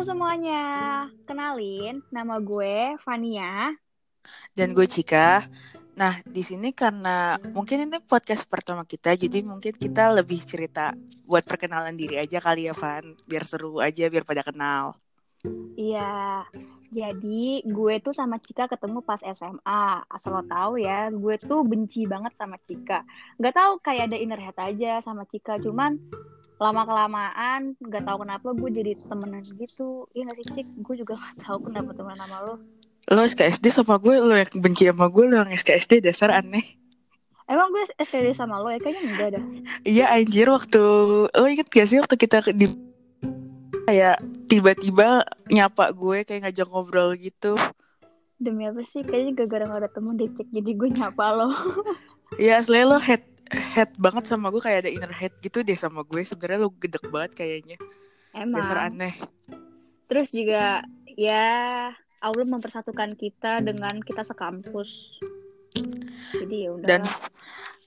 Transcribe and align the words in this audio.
Halo 0.00 0.16
semuanya, 0.16 0.64
kenalin 1.28 2.00
nama 2.08 2.40
gue 2.40 2.96
Fania. 3.04 3.68
Dan 4.56 4.72
gue 4.72 4.88
Cika. 4.88 5.44
Nah, 5.92 6.24
di 6.24 6.40
sini 6.40 6.72
karena 6.72 7.36
mungkin 7.52 7.84
ini 7.84 8.00
podcast 8.00 8.48
pertama 8.48 8.88
kita, 8.88 9.12
jadi 9.12 9.44
mungkin 9.44 9.76
kita 9.76 10.08
lebih 10.16 10.40
cerita 10.40 10.96
buat 11.28 11.44
perkenalan 11.44 11.92
diri 12.00 12.16
aja 12.16 12.40
kali 12.40 12.64
ya, 12.64 12.72
Van. 12.72 13.12
Biar 13.28 13.44
seru 13.44 13.76
aja, 13.76 14.08
biar 14.08 14.24
pada 14.24 14.40
kenal. 14.40 14.96
Iya, 15.76 16.48
jadi 16.88 17.60
gue 17.68 17.94
tuh 18.00 18.16
sama 18.16 18.40
Cika 18.40 18.72
ketemu 18.72 19.04
pas 19.04 19.20
SMA. 19.20 19.84
Asal 20.08 20.32
lo 20.32 20.48
tahu 20.48 20.80
ya, 20.80 21.12
gue 21.12 21.36
tuh 21.36 21.60
benci 21.60 22.08
banget 22.08 22.32
sama 22.40 22.56
Cika. 22.56 23.04
Gak 23.36 23.52
tahu 23.52 23.84
kayak 23.84 24.08
ada 24.08 24.16
inner 24.16 24.40
head 24.40 24.56
aja 24.64 25.04
sama 25.04 25.28
Cika, 25.28 25.60
cuman 25.60 26.00
lama 26.60 26.84
kelamaan 26.84 27.72
gak 27.80 28.04
tahu 28.04 28.16
kenapa 28.20 28.48
gue 28.52 28.70
jadi 28.70 28.92
temenan 29.08 29.40
gitu. 29.56 30.04
Iya 30.12 30.28
gak 30.28 30.36
sih 30.44 30.46
Cik? 30.60 30.66
Gue 30.84 30.94
juga 31.00 31.16
gak 31.16 31.40
tahu 31.40 31.72
kenapa 31.72 31.96
temenan 31.96 32.28
sama 32.28 32.38
lo. 32.44 32.54
Lo 33.08 33.24
SKSD 33.24 33.72
sama 33.72 33.96
gue, 33.96 34.20
lo 34.20 34.36
yang 34.36 34.52
benci 34.60 34.84
sama 34.84 35.08
gue, 35.08 35.24
lo 35.24 35.40
yang 35.40 35.50
SKSD 35.56 36.04
dasar 36.04 36.36
aneh. 36.36 36.76
Emang 37.48 37.72
gue 37.72 37.82
SKD 37.96 38.36
sama 38.36 38.60
lo 38.60 38.68
ya? 38.68 38.78
Kayaknya 38.78 39.02
enggak 39.08 39.28
dah. 39.34 39.44
Iya 39.88 40.04
anjir 40.12 40.46
waktu, 40.52 40.82
lo 41.32 41.46
inget 41.48 41.66
gak 41.72 41.88
sih 41.88 41.98
waktu 41.98 42.14
kita 42.20 42.44
di 42.52 42.68
kayak 43.88 44.22
tiba-tiba 44.46 45.24
nyapa 45.50 45.90
gue 45.96 46.22
kayak 46.28 46.46
ngajak 46.46 46.68
ngobrol 46.68 47.16
gitu. 47.16 47.56
Demi 48.36 48.68
apa 48.68 48.84
sih? 48.84 49.00
Kayaknya 49.00 49.32
gara-gara 49.48 49.64
gak 49.64 49.80
ada 49.80 49.90
temen 49.90 50.14
deh 50.20 50.28
Cik. 50.28 50.48
Jadi 50.52 50.70
gue 50.76 50.88
nyapa 50.92 51.24
lo. 51.34 51.48
Iya 52.38 52.62
asli 52.62 52.86
lo 52.86 53.00
head 53.00 53.26
head 53.50 53.90
banget 53.98 54.30
sama 54.30 54.48
gue 54.54 54.62
kayak 54.62 54.86
ada 54.86 54.90
inner 54.90 55.10
head 55.10 55.34
gitu 55.42 55.66
deh 55.66 55.76
sama 55.76 56.06
gue. 56.06 56.22
Sebenarnya 56.22 56.62
lo 56.62 56.70
gedek 56.70 57.04
banget 57.10 57.32
kayaknya. 57.34 57.76
Emang. 58.34 58.62
Dasar 58.62 58.90
aneh. 58.90 59.14
Terus 60.06 60.30
juga 60.30 60.82
ya 61.18 61.46
Allah 62.20 62.46
mempersatukan 62.46 63.18
kita 63.18 63.62
dengan 63.62 63.98
kita 64.02 64.22
sekampus. 64.22 65.20
Jadi 66.34 66.56
ya 66.66 66.70
udah. 66.76 66.86
Dan 66.86 67.02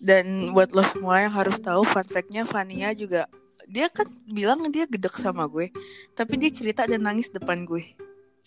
dan 0.04 0.52
buat 0.52 0.76
lo 0.76 0.84
semua 0.84 1.24
yang 1.24 1.32
harus 1.32 1.56
tahu 1.64 1.88
fun 1.88 2.04
fact-nya 2.04 2.44
Fania 2.44 2.92
juga 2.92 3.32
dia 3.64 3.88
kan 3.88 4.04
bilang 4.28 4.68
dia 4.68 4.84
gedek 4.84 5.16
sama 5.16 5.48
gue, 5.48 5.72
tapi 6.12 6.36
dia 6.36 6.52
cerita 6.52 6.84
dan 6.84 7.08
nangis 7.08 7.32
depan 7.32 7.64
gue. 7.64 7.96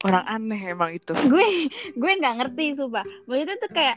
Orang 0.05 0.29
aneh 0.29 0.61
emang 0.77 0.93
itu. 0.93 1.17
gue 1.33 1.73
gue 1.97 2.13
nggak 2.21 2.35
ngerti 2.45 2.77
sumpah. 2.77 3.05
Maksudnya 3.25 3.57
tuh 3.57 3.71
kayak 3.73 3.97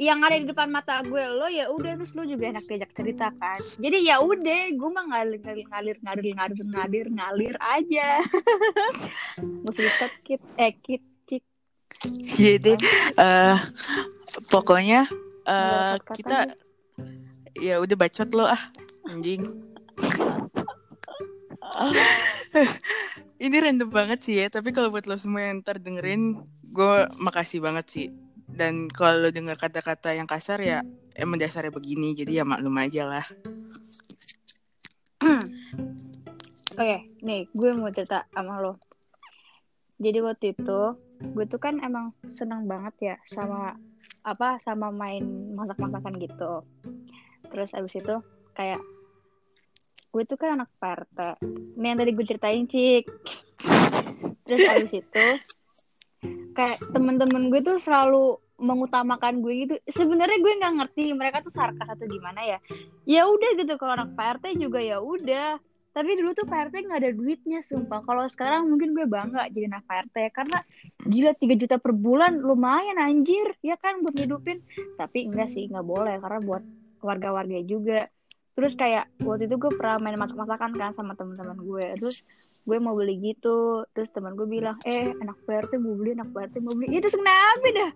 yang 0.00 0.24
ada 0.24 0.40
di 0.40 0.48
depan 0.48 0.72
mata 0.72 1.04
gue 1.04 1.20
lo 1.28 1.44
ya 1.52 1.68
udah 1.68 2.00
terus 2.00 2.16
lo 2.16 2.24
juga 2.24 2.48
enak 2.48 2.64
diajak 2.64 2.96
cerita 2.96 3.28
kan. 3.36 3.60
Jadi 3.76 4.08
ya 4.08 4.16
udah 4.24 4.72
gue 4.72 4.90
mah 4.96 5.04
ngalir 5.12 5.44
ngalir 5.44 5.66
ngalir 5.68 5.96
ngalir 6.00 6.32
ngalir 6.32 6.64
ngalir 6.72 7.06
ngalir 7.12 7.54
aja. 7.60 8.24
Musuh 9.68 9.92
kit 10.24 10.40
eh 10.56 10.72
kit 10.80 11.04
cik. 11.28 11.44
Jadi 12.32 12.80
eh 13.20 13.58
pokoknya 14.48 15.04
eh 15.44 15.52
Nggak 15.52 16.00
dapat 16.00 16.16
kita 16.16 16.38
ya 17.60 17.76
udah 17.84 17.96
bacot 18.00 18.32
lo 18.32 18.48
ah 18.48 18.72
anjing. 19.04 19.44
Ini 23.40 23.56
random 23.56 23.88
banget 23.88 24.20
sih 24.20 24.36
ya, 24.36 24.52
tapi 24.52 24.68
kalau 24.68 24.92
buat 24.92 25.08
lo 25.08 25.16
semua 25.16 25.48
yang 25.48 25.64
ntar 25.64 25.80
dengerin, 25.80 26.44
gue 26.76 27.08
makasih 27.16 27.64
banget 27.64 27.88
sih. 27.88 28.06
Dan 28.60 28.92
kalau 28.92 29.24
lo 29.24 29.32
denger 29.32 29.56
kata-kata 29.56 30.12
yang 30.12 30.28
kasar 30.28 30.60
ya 30.60 30.84
emang 31.16 31.40
dasarnya 31.40 31.72
begini, 31.72 32.12
jadi 32.12 32.44
ya 32.44 32.44
maklum 32.44 32.76
aja 32.76 33.08
lah. 33.08 33.24
Oke, 36.76 36.98
nih 37.24 37.48
gue 37.56 37.70
mau 37.72 37.88
cerita 37.88 38.28
sama 38.28 38.60
lo. 38.60 38.76
Jadi 39.96 40.20
waktu 40.20 40.52
itu, 40.52 40.80
gue 41.32 41.44
tuh 41.48 41.56
kan 41.56 41.80
emang 41.80 42.12
seneng 42.28 42.68
banget 42.68 42.94
ya 43.00 43.16
sama 43.24 43.80
apa 44.20 44.60
sama 44.60 44.92
main 44.92 45.24
masak-masakan 45.56 46.20
gitu. 46.20 46.60
Terus 47.48 47.72
abis 47.72 47.96
itu 47.96 48.16
kayak 48.52 48.84
gue 50.12 50.22
tuh 50.28 50.36
kan 50.36 50.60
anak 50.60 50.68
PRT. 50.76 51.40
Ini 51.80 51.96
yang 51.96 51.98
tadi 52.00 52.12
gue 52.12 52.26
ceritain, 52.28 52.68
Cik. 52.68 53.08
Terus 54.44 54.60
abis 54.68 54.92
itu 55.00 55.26
kayak 56.52 56.84
temen-temen 56.92 57.48
gue 57.48 57.64
tuh 57.64 57.80
selalu 57.80 58.36
mengutamakan 58.60 59.40
gue 59.40 59.54
gitu. 59.66 59.74
Sebenarnya 59.88 60.38
gue 60.38 60.52
nggak 60.60 60.74
ngerti 60.76 61.04
mereka 61.16 61.40
tuh 61.40 61.50
sarkas 61.50 61.88
atau 61.88 62.04
gimana 62.06 62.44
ya. 62.44 62.58
Ya 63.08 63.26
udah 63.26 63.56
gitu 63.56 63.74
kalau 63.80 63.96
anak 63.96 64.12
PRT 64.14 64.60
juga 64.60 64.78
ya 64.78 65.00
udah. 65.00 65.56
Tapi 65.90 66.14
dulu 66.14 66.30
tuh 66.38 66.46
PRT 66.46 66.86
nggak 66.86 67.00
ada 67.02 67.10
duitnya 67.10 67.60
sumpah. 67.66 68.04
Kalau 68.06 68.22
sekarang 68.30 68.70
mungkin 68.70 68.94
gue 68.94 69.10
bangga 69.10 69.50
jadi 69.50 69.66
anak 69.74 69.88
PRT 69.88 70.16
karena 70.30 70.58
gila 71.02 71.32
3 71.34 71.60
juta 71.66 71.76
per 71.82 71.92
bulan 71.96 72.38
lumayan 72.38 73.00
anjir. 73.00 73.56
Ya 73.64 73.74
kan 73.74 74.04
buat 74.04 74.14
hidupin 74.14 74.62
tapi 74.94 75.26
enggak 75.26 75.50
sih 75.50 75.66
nggak 75.66 75.82
boleh 75.82 76.20
karena 76.22 76.38
buat 76.44 76.62
warga-warga 77.02 77.58
juga. 77.66 78.06
Terus 78.54 78.76
kayak 78.76 79.08
waktu 79.24 79.48
itu 79.48 79.56
gue 79.56 79.72
pernah 79.72 79.96
main 79.98 80.20
masak-masakan 80.20 80.76
kan 80.76 80.92
sama 80.92 81.16
teman-teman 81.16 81.58
gue. 81.58 81.86
Terus 81.96 82.20
gue 82.64 82.78
mau 82.78 82.94
beli 82.94 83.18
gitu. 83.20 83.84
Terus 83.92 84.10
teman 84.12 84.36
gue 84.36 84.48
bilang 84.48 84.76
eh 84.84 85.10
anak 85.10 85.38
PRT 85.44 85.80
mau 85.80 85.96
beli 85.96 86.16
anak 86.16 86.30
PRT 86.32 86.54
mau 86.60 86.74
beli. 86.76 86.96
Itu 86.96 87.08
kenapa 87.12 87.66
dah? 87.72 87.92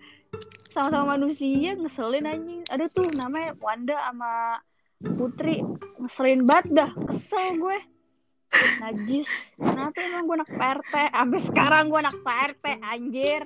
Sama-sama 0.74 1.14
manusia 1.14 1.78
ngeselin 1.78 2.26
anjing. 2.26 2.62
Ada 2.66 2.90
tuh 2.90 3.06
namanya 3.14 3.54
Wanda 3.62 3.96
sama 3.98 4.58
Putri. 4.98 5.62
Ngeselin 6.00 6.42
banget 6.48 6.66
dah 6.72 6.90
kesel 7.08 7.60
gue. 7.60 7.78
Najis. 8.54 9.28
Kenapa 9.58 9.98
emang 9.98 10.24
gue 10.30 10.36
anak 10.42 10.50
PRT 10.54 10.94
sampai 11.10 11.40
sekarang 11.42 11.84
gue 11.90 12.00
anak 12.00 12.16
PRT 12.22 12.64
anjir. 12.82 13.42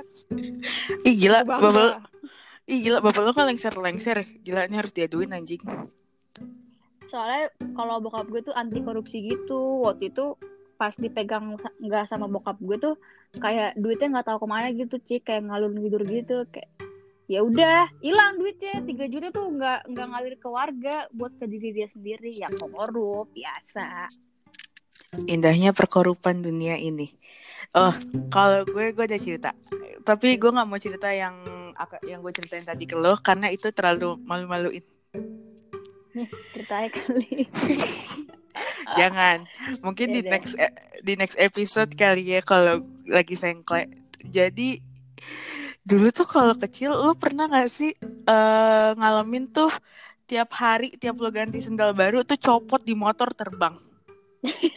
Ih 1.04 1.14
gila, 1.16 1.44
bapak 1.44 2.04
Ih 2.68 2.84
gila, 2.84 3.00
bapak 3.00 3.22
lo 3.24 3.32
kan 3.32 3.48
lengser-lengser. 3.48 4.28
Gila, 4.44 4.68
ini 4.68 4.76
harus 4.76 4.92
diaduin 4.92 5.32
anjing. 5.32 5.60
soalnya 7.08 7.48
kalau 7.72 8.04
bokap 8.04 8.28
gue 8.28 8.44
tuh 8.44 8.52
anti 8.52 8.84
korupsi 8.84 9.24
gitu. 9.24 9.88
Waktu 9.88 10.12
itu 10.12 10.36
pas 10.78 10.94
dipegang 10.94 11.58
nggak 11.82 12.06
sama 12.06 12.30
bokap 12.30 12.56
gue 12.62 12.78
tuh 12.78 12.94
kayak 13.42 13.74
duitnya 13.74 14.14
nggak 14.14 14.26
tahu 14.30 14.38
ke 14.40 14.46
mana 14.46 14.70
gitu 14.70 14.96
cik 15.02 15.26
kayak 15.26 15.42
ngalur 15.50 15.74
ngidur 15.74 16.02
gitu 16.06 16.46
kayak 16.48 16.70
ya 17.28 17.44
udah 17.44 17.90
hilang 18.00 18.40
duitnya 18.40 18.80
3 18.80 19.12
juta 19.12 19.28
tuh 19.34 19.52
nggak 19.52 19.90
nggak 19.90 20.06
ngalir 20.08 20.34
ke 20.38 20.48
warga 20.48 21.10
buat 21.12 21.34
ke 21.36 21.44
diri 21.44 21.76
dia 21.76 21.90
sendiri 21.90 22.32
ya 22.38 22.48
korup 22.56 23.28
biasa 23.34 24.08
Indahnya 25.24 25.72
perkorupan 25.72 26.44
dunia 26.44 26.76
ini. 26.76 27.08
Oh, 27.72 27.96
kalau 28.28 28.68
gue 28.68 28.92
gue 28.92 29.04
ada 29.08 29.16
cerita. 29.16 29.56
Tapi 30.04 30.36
gue 30.36 30.50
nggak 30.52 30.68
mau 30.68 30.76
cerita 30.76 31.08
yang 31.08 31.32
yang 32.04 32.20
gue 32.20 32.32
ceritain 32.34 32.66
tadi 32.66 32.84
ke 32.84 32.92
lo 32.92 33.16
karena 33.16 33.48
itu 33.48 33.72
terlalu 33.72 34.20
malu-maluin. 34.28 34.84
nih 36.08 36.28
ceritanya 36.56 36.88
kali 36.90 37.46
Jangan. 38.98 39.46
Mungkin 39.84 40.14
di 40.14 40.22
next 40.24 40.54
e- 40.58 40.76
di 41.02 41.14
next 41.14 41.38
episode 41.38 41.90
kali 41.94 42.36
ya 42.36 42.40
kalau 42.42 42.82
lagi 43.06 43.38
sengkle. 43.38 43.86
Jadi 44.22 44.82
dulu 45.84 46.12
tuh 46.12 46.28
kalau 46.28 46.52
kecil 46.52 46.92
lo 46.92 47.16
pernah 47.16 47.48
nggak 47.48 47.70
sih 47.72 47.96
eh, 48.28 48.90
ngalamin 48.92 49.48
tuh 49.48 49.72
tiap 50.28 50.52
hari 50.52 50.92
tiap 51.00 51.16
lo 51.16 51.32
ganti 51.32 51.64
sendal 51.64 51.96
baru 51.96 52.20
tuh 52.26 52.36
copot 52.36 52.82
di 52.84 52.92
motor 52.92 53.32
terbang. 53.32 53.76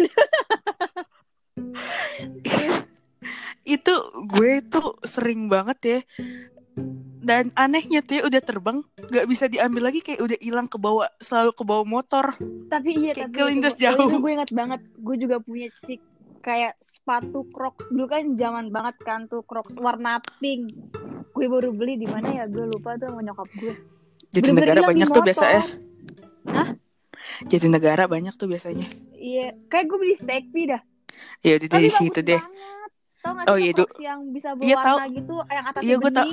itu 3.61 3.93
gue 4.25 4.65
tuh 4.65 4.97
sering 5.05 5.45
banget 5.45 5.77
ya 5.85 5.99
dan 7.21 7.53
anehnya 7.53 8.01
tuh 8.01 8.17
ya 8.17 8.23
udah 8.25 8.41
terbang 8.41 8.77
nggak 8.97 9.25
bisa 9.29 9.45
diambil 9.45 9.87
lagi 9.87 10.01
kayak 10.01 10.19
udah 10.19 10.37
hilang 10.41 10.65
ke 10.65 10.75
bawah 10.75 11.05
selalu 11.21 11.51
ke 11.53 11.63
bawah 11.63 11.85
motor. 11.85 12.33
Tapi 12.67 12.89
iya 12.97 13.11
Kayak 13.13 13.29
tapi 13.29 13.37
kelindes 13.37 13.75
itu, 13.75 13.85
itu 13.85 13.93
jauh. 13.93 14.09
gue 14.17 14.31
ingat 14.33 14.51
banget 14.51 14.81
gue 14.97 15.15
juga 15.15 15.37
punya 15.37 15.69
cik 15.85 16.01
kayak 16.41 16.73
sepatu 16.81 17.45
Crocs. 17.47 17.93
Dulu 17.93 18.09
kan 18.09 18.25
zaman 18.33 18.73
banget 18.73 18.95
kan 19.05 19.29
tuh 19.29 19.45
Crocs 19.45 19.77
warna 19.77 20.17
pink. 20.41 20.73
Gue 21.31 21.45
baru 21.45 21.69
beli 21.71 21.95
di 21.95 22.09
mana 22.09 22.27
ya? 22.33 22.43
Gue 22.49 22.65
lupa 22.65 22.97
tuh 22.97 23.13
sama 23.13 23.21
nyokap 23.21 23.49
gue. 23.55 23.73
Jadi 24.31 24.47
Bener-bener 24.49 24.57
negara 24.57 24.79
di 24.81 24.87
banyak 24.89 25.07
tuh 25.07 25.21
biasa 25.21 25.45
ya 25.45 25.63
Hah? 26.47 26.69
jadi 27.45 27.65
negara 27.69 28.03
banyak 28.07 28.33
tuh 28.33 28.47
biasanya. 28.49 28.87
Iya 29.13 29.53
kayak 29.69 29.85
gue 29.85 29.97
beli 29.99 30.15
Stekpi 30.17 30.61
dah. 30.65 30.81
Ya 31.45 31.59
udah 31.59 31.67
bagus 31.69 31.93
situ 31.93 32.19
deh. 32.23 32.39
banget. 32.39 32.89
tau 33.21 33.31
gak 33.37 33.45
Oh, 33.45 33.57
iya, 33.61 33.71
Crocs 33.77 33.99
yang 34.01 34.19
bisa 34.33 34.49
Iya, 34.57 34.75
berwarna 34.81 35.05
gitu 35.11 35.35
yang 35.45 35.65
atasnya 35.69 35.85
Iya, 35.85 35.95
gue 35.99 36.11
tau. 36.11 36.31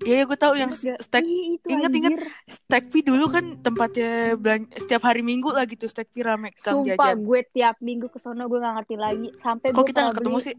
Iya 0.00 0.14
ya 0.14 0.24
gue 0.24 0.38
tahu 0.38 0.54
yang 0.54 0.70
Ingat 0.70 0.84
gak? 0.84 0.98
stek 1.02 1.22
Ih, 1.22 1.58
itu 1.58 1.66
inget-inget. 1.68 2.12
anjir. 2.14 2.22
Stekpi 2.46 2.98
dulu 3.02 3.24
kan 3.26 3.44
tempatnya 3.58 4.10
belan- 4.34 4.70
setiap 4.72 5.02
hari 5.02 5.20
minggu 5.20 5.50
lah 5.50 5.64
gitu 5.64 5.84
Stekpi 5.84 6.22
rame 6.22 6.54
kang 6.54 6.80
Sumpah 6.80 6.86
jajan. 7.12 7.18
gue 7.18 7.40
tiap 7.48 7.76
minggu 7.78 8.06
ke 8.06 8.16
sono 8.16 8.46
gue 8.46 8.56
gak 8.56 8.74
ngerti 8.78 8.94
lagi 8.94 9.28
sampai 9.34 9.68
Kok 9.68 9.84
kita 9.84 9.98
nggak 10.00 10.16
ketemu 10.16 10.36
beli 10.36 10.46
sih? 10.46 10.56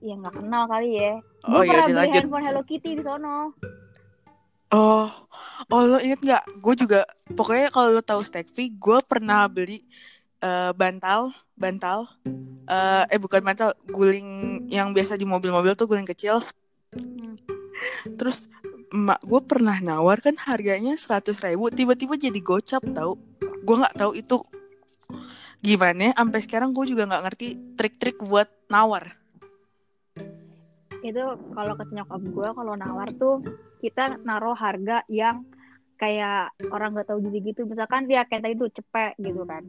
ya 0.00 0.14
nggak 0.16 0.34
kenal 0.34 0.62
kali 0.66 0.90
ya 0.92 1.12
gue 1.16 1.52
Oh 1.52 1.62
ya 1.62 1.70
pernah 1.82 1.86
beli 2.00 2.10
handphone 2.12 2.44
Hello 2.44 2.62
Kitty 2.62 2.90
di 2.92 3.02
sono 3.02 3.54
Oh, 4.70 5.04
oh 5.68 5.82
lo 5.84 5.98
inget 5.98 6.18
nggak? 6.18 6.42
Gue 6.56 6.74
juga 6.74 7.04
pokoknya 7.28 7.68
kalau 7.68 7.92
lo 7.92 8.00
tahu 8.00 8.22
Stekpi, 8.22 8.72
gue 8.72 8.98
pernah 9.02 9.44
beli 9.44 9.84
eh, 10.40 10.72
bantal 10.72 11.28
bantal 11.54 12.08
eh 12.64 13.04
eh 13.06 13.20
bukan 13.20 13.42
bantal 13.42 13.70
guling 13.84 14.28
yang 14.66 14.90
biasa 14.90 15.14
di 15.14 15.22
mobil-mobil 15.22 15.74
tuh 15.74 15.84
guling 15.84 16.06
kecil 16.06 16.40
Hmm. 16.92 17.36
Terus 18.18 18.50
emak 18.92 19.24
gue 19.24 19.40
pernah 19.40 19.80
nawar 19.80 20.20
kan 20.20 20.36
harganya 20.36 20.94
seratus 21.00 21.40
ribu 21.40 21.72
tiba-tiba 21.72 22.14
jadi 22.18 22.40
gocap 22.42 22.82
tau. 22.92 23.16
Gue 23.64 23.76
nggak 23.80 23.96
tahu 23.96 24.12
itu 24.18 24.36
gimana 25.62 26.12
sampai 26.12 26.40
sekarang 26.42 26.74
gue 26.74 26.84
juga 26.90 27.06
nggak 27.08 27.22
ngerti 27.24 27.48
trik-trik 27.78 28.20
buat 28.26 28.50
nawar. 28.68 29.16
Itu 31.02 31.24
kalau 31.56 31.74
ke 31.78 31.84
nyokap 31.90 32.22
gue 32.22 32.48
kalau 32.52 32.74
nawar 32.76 33.08
tuh 33.16 33.42
kita 33.80 34.20
naruh 34.22 34.54
harga 34.54 35.02
yang 35.10 35.46
kayak 35.98 36.50
orang 36.70 36.94
nggak 36.94 37.08
tahu 37.08 37.22
diri 37.22 37.54
gitu. 37.54 37.64
Misalkan 37.64 38.10
dia 38.10 38.26
kayak 38.26 38.42
tadi 38.44 38.54
tuh 38.58 38.70
cepet 38.70 39.12
gitu 39.22 39.42
kan. 39.46 39.62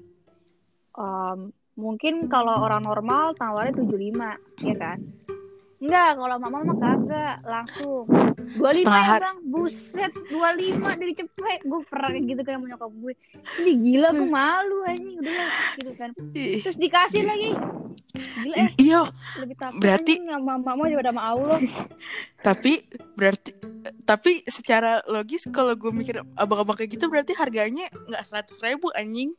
Em, 0.94 1.40
mungkin 1.74 2.30
kalau 2.30 2.54
orang 2.62 2.86
normal 2.86 3.34
tawarnya 3.34 3.82
75 3.82 4.38
ya 4.62 4.76
kan 4.78 5.02
Enggak, 5.84 6.10
kalau 6.16 6.36
mama 6.40 6.58
mah 6.64 6.78
kagak 6.80 7.36
langsung. 7.44 8.08
25 8.56 8.72
Setengah 8.72 9.04
ya 9.04 9.20
bang, 9.20 9.38
buset 9.52 10.12
25 10.32 11.02
dari 11.04 11.14
cepet. 11.20 11.60
Gue 11.68 11.80
pernah 11.84 12.10
kayak 12.16 12.24
gitu 12.24 12.42
kan 12.48 12.54
sama 12.56 12.66
nyokap 12.72 12.92
gue. 13.04 13.14
Ini 13.60 13.72
gila, 13.84 14.10
gue 14.16 14.30
malu 14.32 14.78
anjing. 14.88 15.16
Udah 15.20 15.34
lah, 15.36 15.52
gitu 15.76 15.92
kan. 16.00 16.10
Terus 16.32 16.78
dikasih 16.80 17.24
lagi. 17.28 17.50
Gila 18.16 18.56
eh, 18.56 18.70
iya. 18.80 19.02
lebih 19.44 19.56
takut 19.60 19.80
berarti- 19.84 20.18
sama 20.24 20.56
mama 20.56 20.84
daripada 20.88 21.12
sama 21.12 21.24
Allah. 21.36 21.60
Tapi 22.48 22.72
berarti 23.20 23.52
tapi 24.04 24.44
secara 24.48 25.04
logis 25.08 25.48
kalau 25.52 25.76
gue 25.76 25.92
mikir 25.92 26.24
abang-abang 26.36 26.76
kayak 26.76 26.96
gitu 26.96 27.08
berarti 27.12 27.36
harganya 27.36 27.88
nggak 28.08 28.24
seratus 28.24 28.60
ribu 28.64 28.92
anjing. 28.96 29.32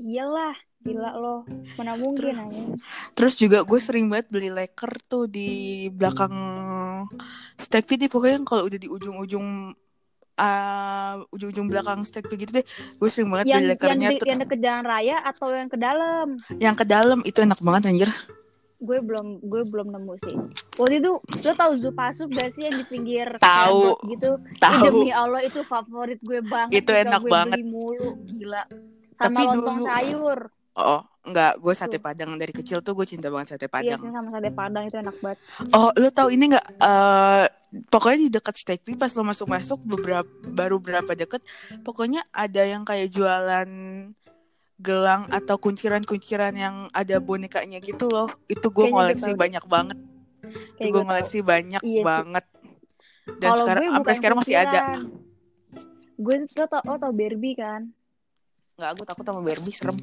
Iyalah, 0.00 0.56
gila 0.82 1.10
lo. 1.14 1.46
Mana 1.78 1.94
mungkin 1.94 2.34
anjing. 2.36 2.74
Terus 3.14 3.34
juga 3.34 3.62
gue 3.62 3.78
sering 3.78 4.06
banget 4.06 4.26
beli 4.28 4.50
leker 4.50 4.92
tuh 5.06 5.24
di 5.26 5.86
belakang 5.88 6.34
stack 7.56 7.86
pit. 7.86 8.06
Pokoknya 8.06 8.42
kalau 8.42 8.66
udah 8.66 8.78
di 8.78 8.86
ujung-ujung 8.86 9.72
uh, 10.36 11.14
ujung-ujung 11.30 11.66
belakang 11.70 12.02
stack 12.02 12.26
pit 12.26 12.38
gitu 12.42 12.60
deh. 12.60 12.66
Gue 12.98 13.08
sering 13.08 13.30
banget 13.30 13.46
Yang 13.46 13.54
beli 13.54 13.62
yang, 13.62 13.72
lekernya 13.78 14.08
di, 14.10 14.18
tuh. 14.18 14.26
yang 14.26 14.38
deket 14.42 14.58
jalan 14.58 14.84
raya 14.84 15.16
atau 15.22 15.46
yang 15.50 15.70
ke 15.70 15.78
dalam? 15.78 16.26
Yang 16.58 16.76
ke 16.82 16.84
dalam 16.84 17.18
itu 17.22 17.38
enak 17.38 17.58
banget 17.62 17.82
anjir. 17.88 18.10
Gue 18.82 18.98
belum 18.98 19.46
gue 19.46 19.62
belum 19.70 19.94
nemu 19.94 20.12
sih. 20.26 20.34
Waktu 20.74 20.98
itu 20.98 21.14
lo 21.14 21.52
tau 21.54 21.70
Zupasup 21.78 22.26
gak 22.34 22.50
sih 22.50 22.66
yang 22.66 22.74
di 22.74 22.82
pinggir 22.82 23.38
Tahu. 23.38 23.94
Gitu? 24.10 24.30
Tahu. 24.58 25.06
demi 25.06 25.14
Allah 25.14 25.46
itu 25.46 25.62
favorit 25.62 26.18
gue 26.18 26.42
banget. 26.42 26.82
Itu 26.82 26.90
enak 26.90 27.22
gue 27.22 27.30
banget. 27.30 27.62
Beli 27.62 27.66
mulu, 27.70 28.18
gila. 28.26 28.66
Sama 29.14 29.38
Tapi 29.38 29.42
lontong 29.46 29.78
dulu- 29.78 29.86
sayur. 29.86 30.40
Oh, 30.72 31.04
enggak, 31.28 31.60
gue 31.60 31.74
sate 31.76 32.00
padang 32.00 32.32
dari 32.40 32.48
kecil 32.48 32.80
tuh 32.80 32.96
gue 32.96 33.04
cinta 33.04 33.28
banget 33.28 33.54
sate 33.54 33.68
Iya 33.68 33.72
padang. 33.72 34.00
sih 34.00 34.08
sama 34.08 34.28
sate 34.32 34.50
padang 34.50 34.84
itu 34.88 34.96
enak 34.96 35.16
banget. 35.20 35.38
Oh, 35.70 35.92
lo 35.92 36.08
tau 36.08 36.32
ini 36.32 36.48
nggak? 36.48 36.66
Eh, 36.80 37.44
pokoknya 37.92 38.18
di 38.24 38.28
dekat 38.32 38.56
steak 38.56 38.80
pas 38.96 39.12
lo 39.12 39.20
masuk-masuk 39.20 39.84
beberapa 39.84 40.28
baru 40.48 40.80
berapa 40.80 41.12
deket, 41.12 41.44
pokoknya 41.84 42.24
ada 42.32 42.64
yang 42.64 42.88
kayak 42.88 43.12
jualan 43.12 43.68
gelang 44.82 45.28
atau 45.30 45.60
kunciran-kunciran 45.60 46.56
yang 46.56 46.88
ada 46.90 47.20
bonekanya 47.20 47.78
gitu 47.78 48.08
loh. 48.08 48.32
Itu 48.48 48.72
gue 48.72 48.88
ngoleksi 48.88 49.36
banyak 49.36 49.64
banget. 49.68 49.98
Itu 50.80 50.88
gue 50.88 51.02
ngoleksi 51.04 51.38
banyak 51.44 51.82
Iya 51.84 52.02
banget. 52.02 52.44
Dan 53.38 53.48
Kalau 53.54 53.60
sekarang 53.62 53.82
sampai 53.94 54.14
sekarang 54.18 54.36
masih 54.40 54.56
ada. 54.58 54.80
kunciran. 54.82 55.02
Gue 56.18 56.34
tuh 56.48 56.66
tau, 56.66 56.82
lo 56.82 56.96
tau 56.98 57.12
Barbie 57.14 57.54
kan? 57.54 57.92
Nggak, 58.82 58.98
gue 58.98 59.06
takut 59.06 59.22
sama 59.30 59.40
Barbie 59.46 59.76
serem. 59.78 59.98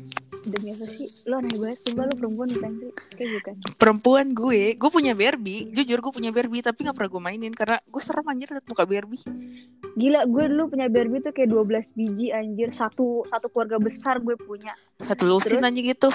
Demi 0.48 0.72
apa 0.72 0.88
sih? 0.88 1.12
Lo 1.28 1.44
aneh 1.44 1.52
banget, 1.52 1.84
sumpah 1.84 2.04
lo 2.08 2.14
perempuan 2.16 2.48
bukan 2.48 2.72
sih? 2.80 2.92
Kayak 3.12 3.30
bukan. 3.36 3.54
Perempuan 3.76 4.28
gue, 4.31 4.62
gue 4.80 4.90
punya 4.96 5.12
Barbie. 5.12 5.68
Jujur 5.76 6.00
gue 6.00 6.14
punya 6.16 6.31
Barbie 6.31 6.64
tapi 6.64 6.88
nggak 6.88 6.96
pernah 6.96 7.12
gue 7.12 7.22
mainin 7.28 7.52
karena 7.52 7.84
gue 7.84 8.00
serem 8.00 8.24
anjir 8.24 8.48
liat 8.56 8.64
muka 8.64 8.88
Barbie. 8.88 9.20
Gila, 10.00 10.24
gue 10.31 10.44
dulu 10.48 10.64
punya 10.72 10.88
Barbie 10.88 11.20
tuh 11.20 11.36
kayak 11.36 11.52
12 11.52 11.92
biji 11.92 12.31
anjir. 12.31 12.72
Satu 12.72 13.28
satu 13.28 13.52
keluarga 13.52 13.84
besar 13.84 14.24
gue 14.24 14.40
punya. 14.40 14.72
Satu 15.04 15.28
lusin 15.28 15.60
Terus? 15.60 15.68
anjing 15.68 15.84
gitu. 15.92 16.10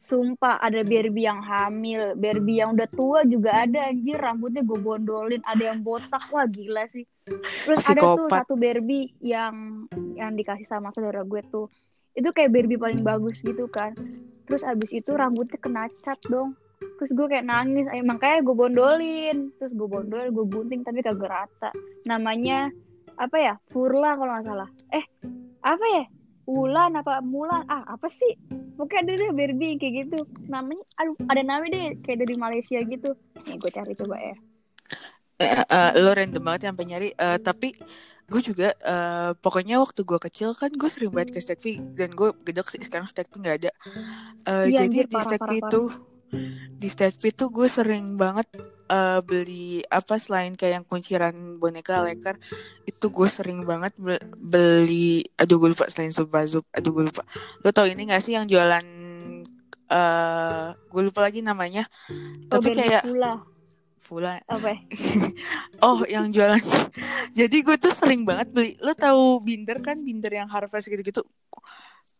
Sumpah, 0.00 0.64
ada 0.64 0.80
Barbie 0.88 1.28
yang 1.28 1.44
hamil, 1.44 2.16
Barbie 2.16 2.64
yang 2.64 2.72
udah 2.72 2.88
tua 2.88 3.28
juga 3.28 3.68
ada 3.68 3.92
anjir. 3.92 4.16
Rambutnya 4.16 4.64
gue 4.64 4.80
bondolin, 4.80 5.44
ada 5.44 5.76
yang 5.76 5.84
botak. 5.84 6.24
Wah, 6.32 6.48
gila 6.48 6.88
sih. 6.88 7.04
Terus 7.28 7.86
ada 7.86 8.00
tuh 8.02 8.26
Psikopat. 8.26 8.38
satu 8.42 8.54
Barbie 8.58 9.14
yang 9.22 9.86
yang 10.18 10.34
dikasih 10.34 10.66
sama 10.66 10.90
saudara 10.90 11.22
gue 11.22 11.42
tuh. 11.48 11.70
Itu 12.12 12.34
kayak 12.34 12.50
Barbie 12.50 12.80
paling 12.80 13.02
bagus 13.06 13.38
gitu 13.40 13.70
kan. 13.70 13.94
Terus 14.50 14.66
abis 14.66 14.90
itu 14.90 15.10
rambutnya 15.14 15.58
kena 15.62 15.86
cat 16.02 16.18
dong. 16.26 16.58
Terus 16.98 17.10
gue 17.14 17.26
kayak 17.30 17.46
nangis, 17.46 17.86
eh, 17.94 18.02
makanya 18.02 18.42
gue 18.42 18.54
bondolin. 18.58 19.54
Terus 19.56 19.72
gue 19.72 19.88
bondol, 19.88 20.34
gue 20.34 20.46
gunting 20.50 20.82
tapi 20.82 20.98
kagak 20.98 21.30
rata. 21.30 21.70
Namanya 22.10 22.74
apa 23.14 23.36
ya? 23.38 23.54
Furla 23.70 24.18
kalau 24.18 24.32
nggak 24.34 24.46
salah. 24.46 24.68
Eh, 24.90 25.04
apa 25.62 25.86
ya? 25.94 26.04
Ulan 26.50 26.98
apa 26.98 27.22
Mulan? 27.22 27.62
Ah, 27.70 27.86
apa 27.94 28.10
sih? 28.10 28.34
Pokoknya 28.74 28.98
ada 29.06 29.12
deh 29.14 29.30
Barbie 29.30 29.78
kayak 29.78 29.94
gitu. 30.04 30.26
Namanya, 30.50 30.82
aduh, 30.98 31.14
ada 31.30 31.42
namanya 31.46 31.70
deh 31.78 31.86
kayak 32.02 32.26
dari 32.26 32.34
Malaysia 32.34 32.82
gitu. 32.82 33.14
Nih 33.46 33.56
gue 33.62 33.70
cari 33.70 33.94
coba 33.94 34.18
ya. 34.18 34.34
Eh, 35.42 35.64
eh, 35.66 35.90
lo 36.02 36.10
random 36.14 36.42
banget 36.46 36.62
yang 36.70 36.76
nyari. 36.78 37.08
Eh, 37.18 37.38
tapi 37.42 37.68
gue 38.32 38.40
juga 38.40 38.68
eh, 38.72 39.30
pokoknya 39.44 39.76
waktu 39.82 40.00
gue 40.06 40.18
kecil 40.30 40.48
kan 40.56 40.70
gue 40.72 40.88
sering 40.88 41.10
banget 41.12 41.30
ke 41.36 41.40
Stekpi 41.42 41.82
dan 41.98 42.14
gue 42.14 42.30
gedek 42.46 42.66
sih. 42.70 42.80
Sekarang 42.86 43.08
Stekpi 43.10 43.42
nggak 43.42 43.56
ada. 43.66 43.70
Eh, 44.48 44.66
Iya, 44.70 44.86
jadi 44.86 44.86
anjir, 44.86 45.06
di 45.10 45.16
parah, 45.16 45.56
itu 45.58 45.80
di 46.82 46.88
Stekpi 46.90 47.28
tuh 47.30 47.48
gue 47.52 47.68
sering 47.70 48.16
banget 48.18 48.46
eh, 48.90 49.20
beli 49.22 49.82
apa 49.88 50.14
selain 50.18 50.52
kayak 50.58 50.82
yang 50.82 50.86
kunciran 50.88 51.34
boneka 51.60 52.02
leker 52.06 52.36
itu 52.84 53.06
gue 53.08 53.28
sering 53.30 53.62
banget 53.64 53.92
be- 53.96 54.20
beli 54.38 55.22
aduh 55.38 55.56
gue 55.62 55.70
lupa 55.74 55.86
selain 55.92 56.12
Subazub 56.14 56.64
aduh 56.74 56.90
gue 56.96 57.04
lupa. 57.10 57.22
Lo 57.62 57.70
tau 57.70 57.86
ini 57.86 58.06
gak 58.10 58.22
sih 58.24 58.34
yang 58.36 58.46
jualan 58.50 58.84
eh 59.92 60.66
gue 60.90 61.02
lupa 61.04 61.20
lagi 61.26 61.40
namanya. 61.44 61.86
Tapi 62.50 62.68
kayak 62.74 63.04
pula. 64.12 64.36
Apa 64.44 64.68
ya? 64.68 64.78
Oh, 65.82 66.04
yang 66.04 66.28
jualan. 66.28 66.60
Jadi 67.38 67.56
gue 67.58 67.76
tuh 67.76 67.90
sering 67.90 68.22
banget 68.22 68.48
beli. 68.48 68.76
Lo 68.78 68.92
tahu 68.92 69.40
binder 69.40 69.80
kan? 69.80 69.98
Binder 69.98 70.30
yang 70.30 70.46
Harvest 70.46 70.86
gitu-gitu. 70.86 71.24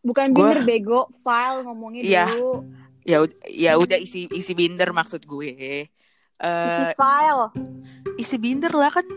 Bukan 0.01 0.33
Gua- 0.33 0.51
binder 0.51 0.59
bego, 0.63 0.99
file 1.19 1.61
ngomongnya 1.61 2.01
Iya. 2.01 2.25
dulu. 2.27 2.67
Ya 3.03 3.17
ya 3.45 3.71
udah 3.75 3.95
isi 3.95 4.27
isi 4.29 4.51
binder 4.51 4.89
maksud 4.89 5.23
gue. 5.23 5.49
Eh 5.53 5.85
Isi 6.39 6.83
file. 6.93 7.45
isi 8.17 8.35
binder 8.35 8.71
lah 8.71 8.91
kan. 8.91 9.07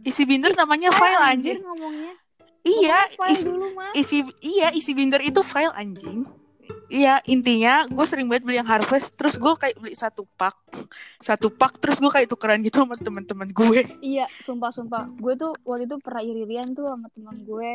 Isi 0.00 0.22
binder 0.24 0.54
namanya 0.54 0.88
file 0.90 1.20
anjing. 1.20 1.60
ngomongnya. 1.60 2.12
Iya, 2.62 2.98
Ngomongnya 2.98 3.16
file 3.16 3.32
isi, 3.32 3.46
dulu 3.46 3.66
isi 3.92 4.16
iya 4.40 4.68
isi 4.72 4.92
binder 4.92 5.20
itu 5.20 5.40
file 5.42 5.72
anjing. 5.72 6.24
Iya 6.88 7.20
intinya 7.28 7.84
gue 7.84 8.06
sering 8.08 8.28
banget 8.32 8.44
beli 8.48 8.56
yang 8.56 8.68
Harvest 8.68 9.12
terus 9.16 9.36
gue 9.36 9.52
kayak 9.56 9.76
beli 9.76 9.92
satu 9.92 10.24
pak 10.40 10.56
satu 11.20 11.52
pak 11.52 11.76
terus 11.80 12.00
gue 12.00 12.08
kayak 12.08 12.28
tukeran 12.32 12.64
gitu 12.64 12.80
sama 12.84 12.96
teman-teman 12.96 13.48
gue 13.52 13.80
Iya, 14.00 14.24
sumpah 14.46 14.70
sumpah. 14.72 15.04
Gue 15.20 15.34
tuh 15.36 15.52
waktu 15.66 15.84
itu 15.84 15.96
pernah 16.00 16.22
iri-irian 16.22 16.72
tuh 16.72 16.88
sama 16.88 17.12
teman 17.12 17.36
gue. 17.44 17.70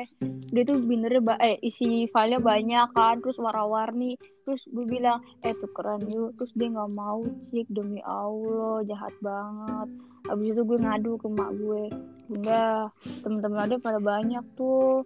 Dia 0.49 0.63
tuh 0.65 0.77
bindernya 0.81 1.21
ba- 1.21 1.41
eh 1.41 1.59
isi 1.61 2.09
filenya 2.09 2.39
banyak 2.39 2.87
kan, 2.95 3.19
terus 3.21 3.37
warna-warni. 3.37 4.17
Terus 4.43 4.65
gue 4.71 4.85
bilang, 4.87 5.21
"Eh, 5.43 5.53
tukeran 5.57 6.03
yuk." 6.09 6.33
Terus 6.39 6.51
dia 6.55 6.67
nggak 6.71 6.91
mau, 6.91 7.21
Cik, 7.51 7.67
demi 7.69 8.01
Allah, 8.01 8.81
jahat 8.87 9.13
banget. 9.19 9.87
Habis 10.25 10.47
itu 10.55 10.61
gue 10.63 10.77
ngadu 10.79 11.11
ke 11.19 11.27
mak 11.27 11.51
gue. 11.53 11.83
Bunda, 12.23 12.87
temen-temen 13.21 13.59
ada 13.59 13.75
pada 13.77 13.99
banyak 13.99 14.43
tuh 14.55 15.03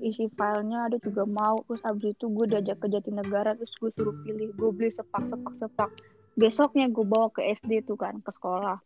isi 0.00 0.28
filenya 0.30 0.86
ada 0.86 0.96
juga 0.96 1.24
mau 1.24 1.60
terus 1.64 1.80
abis 1.82 2.12
itu 2.12 2.26
gue 2.26 2.46
diajak 2.46 2.78
ke 2.78 2.86
Jatinegara 2.86 3.52
terus 3.54 3.72
gue 3.74 3.90
suruh 3.90 4.16
pilih 4.22 4.48
gue 4.50 4.70
beli 4.70 4.88
sepak 4.88 5.24
sepak 5.24 5.54
sepak. 5.56 5.90
Besoknya 6.32 6.88
gue 6.88 7.02
bawa 7.02 7.28
ke 7.28 7.44
SD 7.44 7.84
tuh 7.84 7.94
kan 7.94 8.16
ke 8.16 8.30
sekolah. 8.30 8.80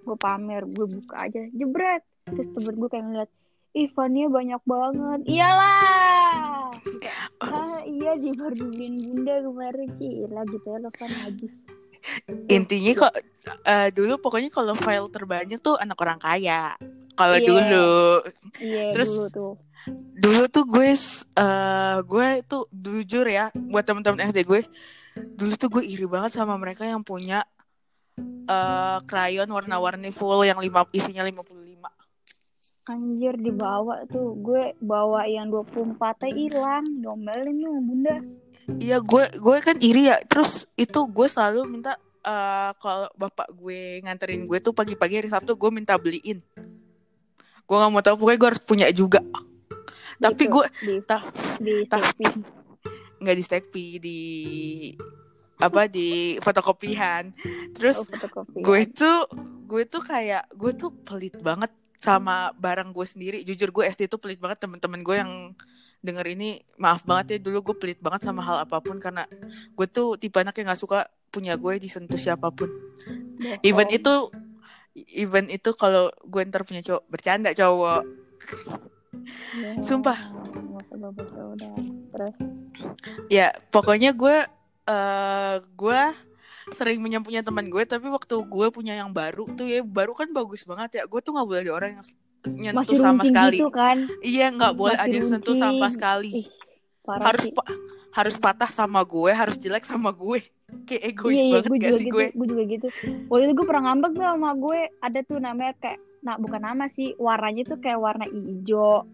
Gue 0.00 0.16
pamer 0.16 0.62
gue 0.64 0.86
buka 0.86 1.26
aja 1.26 1.42
jebret. 1.50 2.02
Terus 2.24 2.48
temen 2.50 2.74
gue 2.76 2.88
kayak 2.88 3.04
ngeliat 3.04 3.30
ih 3.72 3.88
Fania 3.88 4.26
banyak 4.26 4.62
banget. 4.62 5.20
Iyalah! 5.24 6.70
Ah 7.40 7.80
iya 7.82 8.14
di 8.14 8.30
baru 8.30 8.54
dibeliin 8.54 8.94
bunda 9.02 9.34
kemarin 9.40 9.88
gila 9.96 10.42
gitu 10.46 10.66
ya 10.66 10.78
lo 10.78 10.90
kan 10.90 11.10
habis 11.20 11.52
intinya 12.48 12.92
kok 12.96 13.12
eh, 13.62 13.92
dulu 13.92 14.16
pokoknya 14.16 14.48
kalau 14.48 14.72
file 14.72 15.12
terbanyak 15.12 15.60
tuh 15.60 15.76
anak 15.76 16.00
orang 16.00 16.16
kaya. 16.16 16.72
Kalau 17.12 17.36
Iya. 17.36 17.44
dulu. 17.44 17.92
Iya 18.56 18.84
Terus- 18.96 19.12
dulu 19.12 19.28
tuh 19.28 19.52
dulu 20.20 20.42
tuh 20.52 20.64
gue 20.68 20.92
eh, 20.92 21.96
gue 22.04 22.28
tuh 22.44 22.68
jujur 22.68 23.24
ya 23.24 23.48
buat 23.56 23.84
teman-teman 23.88 24.28
SD 24.28 24.44
gue 24.44 24.62
dulu 25.16 25.52
tuh 25.56 25.68
gue 25.72 25.82
iri 25.88 26.04
banget 26.04 26.36
sama 26.36 26.54
mereka 26.60 26.84
yang 26.84 27.00
punya 27.00 27.42
eh 28.20 28.98
krayon 29.08 29.48
warna-warni 29.48 30.12
full 30.12 30.44
yang 30.44 30.60
lima 30.60 30.84
isinya 30.92 31.24
55 31.24 31.56
anjir 32.90 33.34
dibawa 33.38 34.04
tuh 34.10 34.36
gue 34.44 34.76
bawa 34.82 35.24
yang 35.24 35.48
24 35.48 35.96
teh 36.20 36.32
hilang 36.34 36.84
diomelin 37.00 37.56
tuh 37.62 37.70
sama 37.70 37.80
bunda 37.80 38.16
Iya 38.78 39.02
gue 39.02 39.24
gue 39.34 39.56
kan 39.58 39.76
iri 39.82 40.06
ya. 40.06 40.22
Terus 40.30 40.70
itu 40.78 41.00
gue 41.10 41.26
selalu 41.26 41.66
minta 41.66 41.98
eh, 42.22 42.70
kalau 42.78 43.10
bapak 43.18 43.50
gue 43.58 43.98
nganterin 44.06 44.46
gue 44.46 44.58
tuh 44.62 44.70
pagi-pagi 44.70 45.18
hari 45.18 45.28
Sabtu 45.32 45.58
gue 45.58 45.70
minta 45.74 45.98
beliin. 45.98 46.38
Gue 47.66 47.76
nggak 47.76 47.90
mau 47.90 48.02
tahu 48.04 48.14
pokoknya 48.22 48.38
gue 48.38 48.48
harus 48.54 48.62
punya 48.62 48.86
juga. 48.94 49.18
Tapi 50.20 50.44
Gitu, 50.44 50.52
gue 50.52 50.66
di 50.84 50.94
ta- 51.02 51.26
di 51.56 51.74
tapi 51.88 52.24
nggak 53.20 53.36
di 53.36 53.44
Stekpi 53.44 53.86
di 53.96 54.20
apa 55.56 55.84
di 55.86 56.36
fotokopian. 56.40 57.32
Terus 57.72 58.04
Oh, 58.04 58.44
gue 58.54 58.80
tuh 58.88 59.28
gue 59.64 59.82
tuh 59.84 60.02
kayak 60.02 60.48
gue 60.52 60.72
tuh 60.72 60.92
pelit 61.04 61.36
banget 61.36 61.72
sama 62.00 62.52
barang 62.56 62.92
gue 62.92 63.06
sendiri. 63.06 63.38
Jujur 63.44 63.68
gue 63.70 63.84
SD 63.86 64.08
tuh 64.08 64.16
pelit 64.16 64.40
banget. 64.40 64.60
Temen-temen 64.60 65.00
gue 65.00 65.16
yang 65.16 65.32
denger 66.00 66.32
ini 66.32 66.64
maaf 66.80 67.04
banget 67.04 67.36
ya 67.36 67.38
dulu 67.44 67.72
gue 67.72 67.76
pelit 67.76 68.00
banget 68.00 68.24
sama 68.24 68.40
hal 68.40 68.64
apa 68.64 68.80
pun 68.80 68.96
karena 68.96 69.28
gue 69.76 69.86
tuh 69.86 70.16
tipe 70.16 70.40
anak 70.40 70.56
yang 70.56 70.72
nggak 70.72 70.80
suka 70.80 71.04
punya 71.28 71.60
gue 71.60 71.76
disentuh 71.76 72.16
siapa 72.16 72.48
pun. 72.48 72.72
Bohong. 73.36 73.60
even 73.60 73.88
itu 73.92 74.12
even 75.12 75.44
itu 75.52 75.70
kalau 75.76 76.08
gue 76.24 76.40
ntar 76.48 76.64
punya 76.64 76.80
cowok 76.80 77.04
bercanda 77.06 77.52
cowok 77.52 78.00
Ya, 79.58 79.72
sumpah. 79.82 80.18
ya 80.90 81.44
udah. 81.54 81.72
Terus? 82.14 82.34
Ya 83.30 83.46
pokoknya 83.74 84.14
gue 84.14 84.36
eh 84.90 85.56
gue 85.74 86.00
sering 86.70 87.02
punya 87.02 87.18
punya 87.18 87.40
teman 87.42 87.66
gue 87.66 87.82
tapi 87.82 88.06
waktu 88.06 88.34
gue 88.34 88.66
punya 88.70 88.94
yang 88.94 89.10
baru 89.10 89.50
tuh 89.58 89.66
ya 89.66 89.82
baru 89.82 90.14
kan 90.14 90.30
bagus 90.30 90.62
banget 90.62 91.02
ya. 91.02 91.02
Gue 91.06 91.20
tuh 91.20 91.34
nggak 91.34 91.46
boleh 91.46 91.60
ada 91.66 91.72
orang 91.74 91.90
yang 91.98 92.04
nyentuh 92.46 92.96
masih 92.96 92.98
sama 93.02 93.22
sekali. 93.26 93.58
gitu 93.60 93.68
kan. 93.68 93.96
iya 94.24 94.48
nggak 94.48 94.72
boleh 94.72 94.96
Masih 94.96 95.10
ada 95.10 95.16
yang 95.18 95.28
sentuh 95.28 95.56
sama 95.58 95.86
sekali. 95.92 96.30
Ih, 96.44 96.46
harus 97.04 97.44
pa- 97.52 97.70
harus 98.10 98.36
patah 98.40 98.70
sama 98.70 99.00
gue 99.06 99.30
harus 99.30 99.56
jelek 99.60 99.84
sama 99.86 100.10
gue. 100.10 100.42
Kayak 100.86 101.02
egois 101.14 101.34
iya, 101.34 101.42
iya, 101.42 101.52
banget 101.58 101.70
gue 101.70 101.78
gak 101.78 101.92
sih 101.98 102.06
gitu, 102.06 102.14
gue? 102.14 102.26
gue 102.30 102.46
juga 102.46 102.62
gitu. 102.66 102.86
Waktu 103.26 103.42
itu 103.50 103.52
gue 103.58 103.66
pernah 103.66 103.82
ngambek 103.90 104.10
tuh 104.14 104.24
sama 104.24 104.50
gue, 104.54 104.80
ada 105.02 105.18
tuh 105.26 105.38
namanya 105.42 105.72
kayak, 105.82 105.98
nah 106.20 106.36
bukan 106.36 106.60
nama 106.60 106.84
sih, 106.88 107.16
warnanya 107.16 107.64
tuh 107.64 107.78
kayak 107.78 107.96
warna 107.96 108.24
hijau. 108.24 109.04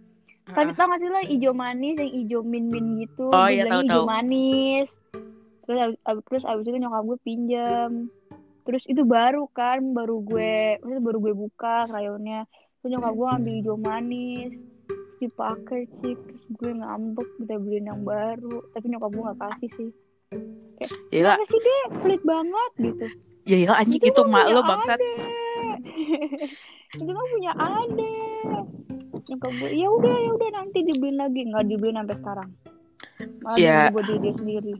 Tapi 0.46 0.70
Heeh. 0.70 0.78
tau 0.78 0.86
gak 0.86 1.00
sih 1.00 1.08
lo 1.08 1.20
hijau 1.20 1.52
manis 1.52 1.98
yang 1.98 2.12
hijau 2.12 2.40
min 2.40 2.66
min 2.66 2.86
gitu, 3.00 3.28
Oh, 3.28 3.46
iya, 3.46 3.66
tahu, 3.66 3.82
hijau 3.82 4.02
tahu. 4.02 4.06
manis. 4.06 4.86
Terus 5.62 5.78
abis, 5.80 5.98
abis- 6.04 6.24
terus 6.24 6.44
abis 6.44 6.64
itu 6.64 6.78
nyokap 6.78 7.02
gue 7.04 7.18
pinjam. 7.20 7.90
Terus 8.62 8.82
itu 8.84 9.02
baru 9.02 9.46
kan, 9.48 9.82
baru 9.90 10.18
gue, 10.20 10.54
maksudnya 10.78 11.02
baru 11.02 11.18
gue 11.20 11.34
buka 11.34 11.86
krayonnya. 11.86 12.46
Terus 12.78 12.90
nyokap 12.92 13.12
gue 13.12 13.28
ambil 13.32 13.52
hijau 13.54 13.76
manis, 13.76 14.52
dipakai 15.16 15.82
sih, 15.98 16.14
terus 16.14 16.42
gue 16.48 16.70
ngambek, 16.72 17.28
kita 17.36 17.54
beliin 17.56 17.86
yang 17.86 18.02
baru. 18.02 18.62
Tapi 18.70 18.86
nyokap 18.86 19.10
gue 19.10 19.22
gak 19.24 19.40
kasih 19.40 19.70
sih. 19.72 19.90
ya 20.76 20.88
Kenapa 21.32 21.42
sih 21.44 21.58
deh, 21.58 21.82
pelit 22.00 22.22
banget 22.22 22.70
gitu. 22.76 23.06
ya 23.46 23.56
ya 23.56 23.72
anjing 23.74 24.02
Itu 24.02 24.10
itu 24.12 24.22
mak 24.26 24.42
punya 24.44 24.54
lo 24.54 24.60
bangsat 24.60 24.98
adek. 24.98 25.18
itu 27.00 27.10
kan 27.10 27.26
punya 27.30 27.52
adek 27.54 28.64
nyokap 29.26 29.52
gue 29.58 29.70
ya 29.74 29.88
udah 29.90 30.14
ya 30.16 30.30
udah 30.32 30.48
nanti 30.54 30.78
dibeliin 30.82 31.18
lagi. 31.18 31.40
Nggak 31.46 31.64
dibeliin 31.66 31.98
sampai 31.98 32.16
sekarang. 32.20 32.50
Malah 33.42 33.58
Ya. 33.58 33.88
dibeli 33.88 33.94
buat 33.94 34.04
diri 34.06 34.18
dia 34.20 34.34
sendiri. 34.36 34.74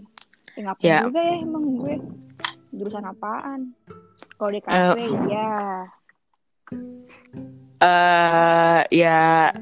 Ya, 0.57 0.61
ngapain 0.65 0.87
Ya. 0.89 0.99
juga 1.05 1.21
ya 1.21 1.35
emang 1.41 1.65
gue? 1.77 1.95
Jurusan 2.73 3.05
apaan? 3.05 3.61
Kalau 4.37 4.51
di 4.53 4.61
kafe 4.61 5.05
ya 5.29 5.51
eh 7.77 8.81
ya 8.89 9.53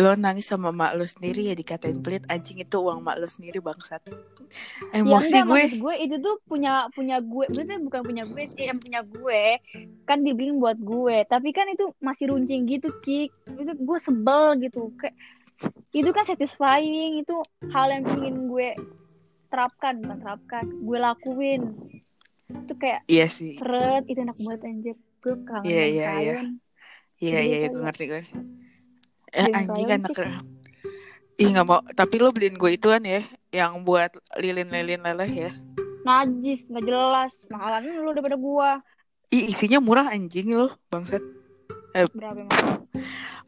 lo 0.00 0.16
nangis 0.16 0.48
sama 0.48 0.68
mak 0.70 0.96
lo 0.96 1.04
sendiri 1.04 1.46
ya 1.46 1.54
dikatain 1.54 2.00
pelit 2.00 2.24
anjing 2.26 2.58
itu 2.58 2.76
uang 2.76 3.00
mak 3.00 3.20
lo 3.20 3.28
sendiri 3.28 3.60
bangsat. 3.60 4.00
Ya 4.08 4.16
emosi 4.96 5.30
enggak 5.30 5.44
gue. 5.44 5.52
maksud 5.52 5.74
gue 5.78 5.94
itu 6.00 6.16
tuh 6.18 6.34
punya 6.44 6.72
punya 6.90 7.16
gue 7.20 7.44
berarti 7.46 7.74
bukan 7.78 8.00
punya 8.02 8.24
gue 8.24 8.42
sih 8.48 8.64
yang 8.66 8.78
punya 8.78 9.00
gue 9.00 9.42
kan 10.04 10.18
dibeliin 10.20 10.58
buat 10.58 10.76
gue 10.76 11.22
tapi 11.24 11.52
kan 11.52 11.68
itu 11.68 11.92
masih 11.98 12.32
runcing 12.32 12.66
gitu 12.66 12.88
cik. 13.00 13.30
Itu 13.54 13.72
gue 13.76 13.98
sebel 14.00 14.58
gitu 14.58 14.90
kayak 14.96 15.14
itu 15.92 16.08
kan 16.10 16.24
satisfying 16.24 17.20
itu 17.20 17.36
hal 17.68 17.92
yang 17.92 18.04
ingin 18.16 18.48
gue 18.48 18.68
terapkan 19.48 20.00
bukan 20.00 20.18
terapkan 20.18 20.64
gue 20.66 20.98
lakuin. 20.98 21.62
Itu 22.50 22.74
kayak 22.74 23.04
iya 23.06 23.28
sih. 23.28 23.54
seret 23.54 24.08
itu 24.08 24.18
enak 24.18 24.38
banget 24.40 24.60
anjir. 24.66 24.96
Gue 25.20 25.36
kangen 25.44 25.68
Iya, 25.68 25.84
main 25.84 25.92
iya, 25.92 26.08
iya. 26.16 26.32
iya 26.32 26.40
iya 27.20 27.40
iya 27.44 27.56
kayak- 27.60 27.72
gue 27.72 27.82
ngerti 27.84 28.04
gue 28.08 28.22
eh, 29.34 29.46
Beliin 29.46 29.56
anjing 29.56 29.88
anak 29.90 30.10
ih 31.40 31.48
nggak 31.48 31.66
mau. 31.66 31.80
Tapi 31.96 32.14
lo 32.20 32.28
beliin 32.30 32.54
gue 32.60 32.70
ituan 32.76 33.00
ya 33.00 33.24
yang 33.48 33.80
buat 33.80 34.12
lilin-lilin 34.36 35.00
leleh 35.00 35.48
ya. 35.48 35.52
Najis 36.04 36.68
nggak 36.68 36.84
jelas. 36.84 37.32
Mahalan 37.48 37.88
lu 37.88 38.12
daripada 38.12 38.36
gua. 38.36 38.70
Ih 39.32 39.48
isinya 39.48 39.80
murah 39.80 40.12
anjing 40.12 40.52
lo 40.52 40.68
bangsat. 40.92 41.24
Berapa 42.12 42.46
emang? 42.46 42.86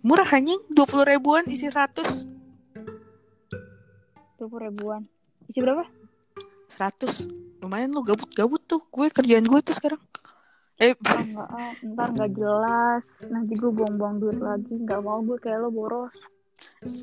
murah 0.02 0.26
anjing 0.26 0.58
dua 0.66 0.82
puluh 0.82 1.06
ribuan 1.06 1.46
isi 1.46 1.70
100 1.70 2.26
dua 4.34 4.46
puluh 4.50 4.66
ribuan. 4.66 5.06
Isi 5.46 5.62
berapa? 5.62 5.86
100 6.74 7.62
lumayan 7.62 7.94
lo 7.94 8.02
gabut-gabut 8.02 8.58
tuh. 8.66 8.82
Gue 8.90 9.12
kerjaan 9.14 9.46
gue 9.46 9.60
tuh 9.62 9.76
sekarang 9.78 10.02
eh 10.82 10.98
ah 11.06 11.22
nggak 11.30 11.48
ah, 11.54 11.72
ntar 11.94 12.08
nggak 12.18 12.32
jelas. 12.34 13.04
Nanti 13.30 13.52
gue 13.54 13.70
buang-buang 13.70 14.18
duit 14.18 14.38
lagi. 14.42 14.74
Nggak 14.74 15.00
mau 15.06 15.22
gue 15.22 15.38
kayak 15.38 15.62
lo 15.62 15.70
boros. 15.70 16.14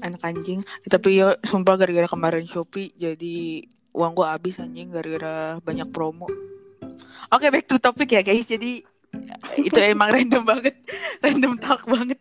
Anak 0.04 0.24
anjing. 0.28 0.60
Tapi 0.84 1.24
ya 1.24 1.36
sumpah 1.44 1.80
gara-gara 1.80 2.08
kemarin 2.08 2.44
Shopee 2.44 2.92
jadi 3.00 3.64
uang 3.96 4.14
gua 4.14 4.38
habis 4.38 4.60
anjing 4.60 4.92
gara-gara 4.92 5.58
banyak 5.64 5.88
promo. 5.92 6.28
Oke 7.32 7.48
back 7.52 7.66
to 7.68 7.80
topic 7.80 8.10
ya 8.12 8.22
guys. 8.24 8.48
Jadi 8.48 8.84
itu 9.60 9.80
emang 9.94 10.12
random 10.12 10.44
banget. 10.44 10.76
Random 11.24 11.56
talk 11.60 11.88
banget. 11.88 12.20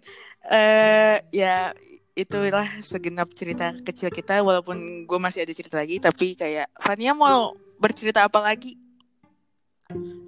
Eh 0.48 1.18
ya 1.34 1.74
itulah 2.18 2.66
segenap 2.82 3.30
cerita 3.34 3.74
kecil 3.82 4.10
kita. 4.10 4.40
Walaupun 4.42 5.06
gue 5.06 5.18
masih 5.18 5.42
ada 5.42 5.52
cerita 5.54 5.78
lagi 5.78 5.98
tapi 5.98 6.34
kayak 6.34 6.70
Fania 6.78 7.14
mau 7.14 7.54
bercerita 7.78 8.26
apa 8.26 8.42
lagi 8.42 8.74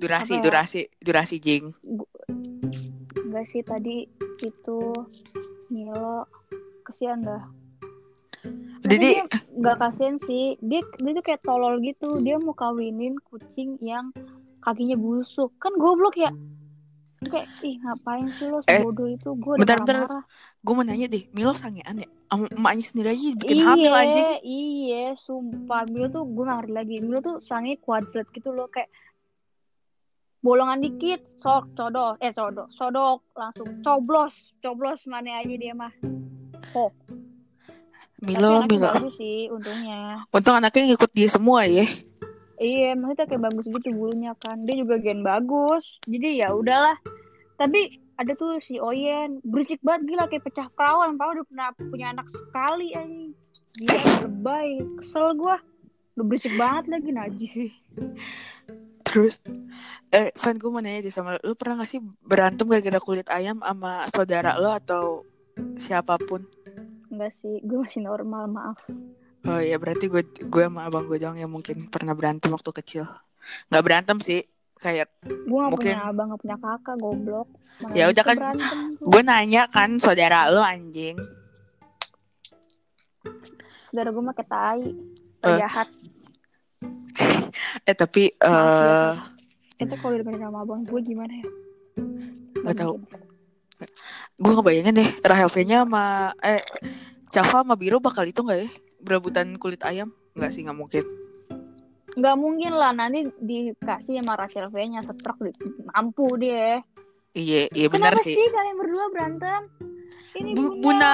durasi 0.01 0.33
Apa? 0.35 0.41
ya? 0.41 0.45
durasi 0.45 0.81
durasi 0.99 1.37
jing. 1.37 1.65
Enggak 3.21 3.45
sih 3.47 3.61
tadi 3.61 4.09
itu 4.41 4.79
Milo 5.71 6.25
kesian 6.83 7.23
dah. 7.23 7.45
Jadi 8.81 9.21
nggak 9.55 9.77
kasihan 9.77 10.17
sih. 10.17 10.57
Dia 10.59 10.81
dia 10.99 11.13
tuh 11.13 11.25
kayak 11.25 11.45
tolol 11.45 11.79
gitu. 11.85 12.19
Dia 12.19 12.41
mau 12.41 12.57
kawinin 12.57 13.21
kucing 13.23 13.77
yang 13.79 14.11
kakinya 14.61 14.97
busuk. 14.97 15.53
Kan 15.61 15.77
goblok 15.77 16.17
ya? 16.17 16.33
Kayak 17.21 17.53
ih 17.61 17.77
ngapain 17.85 18.33
sih 18.33 18.49
lo 18.49 18.65
Eh, 18.65 18.81
sebodoh 18.81 19.05
itu? 19.05 19.37
Gue 19.37 19.61
udah 19.61 19.77
bentar, 19.77 20.09
bentar. 20.09 20.25
gue 20.61 20.73
mau 20.73 20.85
nanya 20.85 21.05
deh 21.05 21.29
Milo 21.31 21.53
sangean 21.53 22.01
ya? 22.01 22.09
Sama 22.33 22.49
emaknya 22.49 22.85
sendiri 22.89 23.09
aja 23.13 23.29
bikin 23.37 23.57
iya 23.61 23.67
hamil 23.69 23.93
anjing. 23.93 24.27
iya 24.41 25.05
sumpah. 25.15 25.85
Milo 25.85 26.09
tuh 26.09 26.25
gue 26.25 26.43
gak 26.43 26.65
ngerti 26.65 26.73
lagi. 26.73 26.95
Milo 27.05 27.21
tuh 27.21 27.37
sange 27.45 27.77
kuadrat 27.77 28.25
gitu 28.33 28.51
loh. 28.51 28.73
Kayak 28.73 28.89
bolongan 30.41 30.81
dikit 30.81 31.21
sok 31.45 31.73
codok 31.77 32.17
eh 32.25 32.33
codok 32.33 32.69
sodok 32.73 33.21
langsung 33.37 33.69
coblos 33.85 34.57
coblos 34.65 35.05
mana 35.05 35.45
aja 35.45 35.55
dia 35.57 35.73
mah 35.77 35.93
oh 36.77 36.93
Milo 38.21 38.65
Milo 38.69 38.89
bagus 38.93 39.17
sih 39.17 39.49
untungnya 39.49 40.29
Untung 40.29 40.57
anaknya 40.61 40.93
ngikut 40.93 41.11
dia 41.17 41.29
semua 41.33 41.65
ya. 41.65 41.89
Iya, 42.61 42.93
maksudnya 42.93 43.25
kayak 43.25 43.45
bagus 43.49 43.65
gitu 43.73 43.89
bulunya 43.97 44.37
kan. 44.37 44.61
Dia 44.69 44.77
juga 44.85 45.01
gen 45.01 45.25
bagus. 45.25 45.97
Jadi 46.05 46.45
ya 46.45 46.53
udahlah. 46.53 47.01
Tapi 47.57 47.89
ada 48.21 48.37
tuh 48.37 48.61
si 48.61 48.77
Oyen, 48.77 49.41
berisik 49.41 49.81
banget 49.81 50.13
gila 50.13 50.29
kayak 50.29 50.45
pecah 50.45 50.69
perawan. 50.77 51.17
Padahal 51.17 51.41
udah 51.41 51.47
pernah 51.49 51.69
punya 51.81 52.13
anak 52.13 52.29
sekali 52.29 52.93
anjing. 52.93 53.33
Gila, 53.81 54.29
lebay. 54.29 54.77
Kesel 55.01 55.33
gua. 55.41 55.57
Udah 56.21 56.25
berisik 56.29 56.53
banget 56.61 56.85
lagi 56.93 57.11
najis. 57.17 57.55
Terus, 59.11 59.43
eh, 60.15 60.31
Van 60.39 60.55
gue 60.55 60.71
mau 60.71 60.79
nanya 60.79 61.03
deh 61.03 61.11
sama 61.11 61.35
lu, 61.35 61.51
lu 61.51 61.55
pernah 61.59 61.83
gak 61.83 61.91
sih 61.91 61.99
berantem 62.23 62.63
gara-gara 62.71 63.03
kulit 63.03 63.27
ayam 63.27 63.59
sama 63.59 64.07
saudara 64.15 64.55
lo 64.55 64.71
atau 64.71 65.27
siapa 65.83 66.15
pun? 66.15 66.47
Enggak 67.11 67.35
sih, 67.43 67.59
gue 67.59 67.75
masih 67.75 68.07
normal, 68.07 68.47
maaf. 68.47 68.79
Oh 69.51 69.59
ya 69.59 69.81
berarti 69.83 70.07
gue 70.07 70.23
gue 70.47 70.63
sama 70.63 70.87
abang 70.87 71.11
gue 71.11 71.19
doang 71.19 71.35
yang 71.35 71.51
mungkin 71.51 71.91
pernah 71.91 72.15
berantem 72.15 72.55
waktu 72.55 72.71
kecil. 72.71 73.05
Nggak 73.67 73.83
berantem 73.83 74.17
sih, 74.23 74.47
kayak 74.79 75.11
Gue 75.27 75.59
gak 75.59 75.73
Mungkin- 75.75 75.97
punya 75.99 76.07
abang, 76.07 76.27
gak 76.31 76.41
punya 76.47 76.57
kakak, 76.63 76.97
goblok. 77.03 77.49
Ya 77.91 78.07
udah 78.07 78.23
kan, 78.23 78.37
gue 78.95 79.23
nanya 79.27 79.67
kan 79.67 79.99
saudara 79.99 80.47
lo 80.55 80.63
anjing. 80.63 81.19
Saudara 83.91 84.09
gue 84.15 84.23
mah 84.23 84.35
kayak 84.39 84.51
tai. 84.55 84.83
Eh. 85.41 85.59
Jahat. 85.59 85.89
Eh 87.91 87.97
tapi 87.97 88.31
Maaf 88.39 88.79
ya, 88.79 88.95
eh 89.75 89.83
Itu 89.83 89.95
kalau 89.97 90.15
dibanding 90.15 90.45
sama 90.45 90.63
abang 90.63 90.87
gue 90.87 91.01
gimana 91.03 91.33
ya? 91.35 91.47
Nggak 92.63 92.77
tahu. 92.79 92.95
mungkin. 92.97 93.19
gue 94.37 94.53
ngebayangin 94.53 94.95
deh 94.95 95.11
Rahel 95.21 95.49
V-nya 95.49 95.83
sama 95.83 96.05
eh 96.39 96.61
Cafa 97.27 97.65
sama 97.65 97.75
Biro 97.75 97.97
bakal 97.99 98.29
itu 98.29 98.41
nggak 98.41 98.59
ya 98.61 98.69
berebutan 99.01 99.57
kulit 99.57 99.81
ayam? 99.83 100.13
Nggak 100.37 100.53
sih 100.53 100.63
nggak 100.63 100.77
mungkin. 100.77 101.05
nggak 102.11 102.37
mungkin 102.37 102.73
lah 102.75 102.91
nanti 102.91 103.31
dikasih 103.39 104.21
sama 104.21 104.35
Rachel 104.37 104.69
V-nya 104.69 105.01
setruk 105.01 105.41
di 105.41 105.51
mampu 105.89 106.27
dia. 106.37 106.83
Iya, 107.33 107.71
iya 107.71 107.87
benar 107.87 108.19
Kenapa 108.19 108.27
sih. 108.27 108.35
sih 108.35 108.47
kalian 108.47 108.77
berdua 108.77 109.05
berantem? 109.09 109.61
Ini 110.35 110.51
Bu- 110.53 110.77
Bunda. 110.77 110.83
Buna 110.83 111.13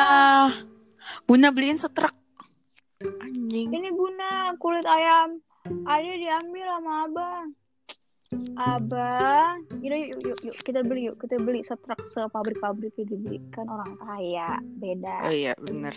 Buna 1.22 1.48
beliin 1.50 1.76
setruk. 1.76 2.12
Anjing. 3.20 3.68
Ini 3.68 3.92
Bunda 3.92 4.50
kulit 4.56 4.82
ayam. 4.82 5.38
Ada 5.66 6.12
diambil 6.18 6.66
sama 6.78 6.92
abang. 7.06 7.46
Abang, 8.58 9.54
yaudah 9.84 9.98
yuk, 10.02 10.18
yuk, 10.18 10.38
yuk, 10.50 10.56
kita 10.66 10.82
beli 10.82 11.06
yuk, 11.06 11.16
kita 11.22 11.38
beli 11.38 11.62
setruk 11.62 12.00
sepabrik-pabrik 12.10 12.90
itu 12.98 13.06
dibeli 13.06 13.38
kan 13.54 13.70
orang 13.70 13.94
kaya, 14.02 14.58
beda. 14.82 15.30
Oh 15.30 15.32
iya 15.32 15.54
bener 15.62 15.94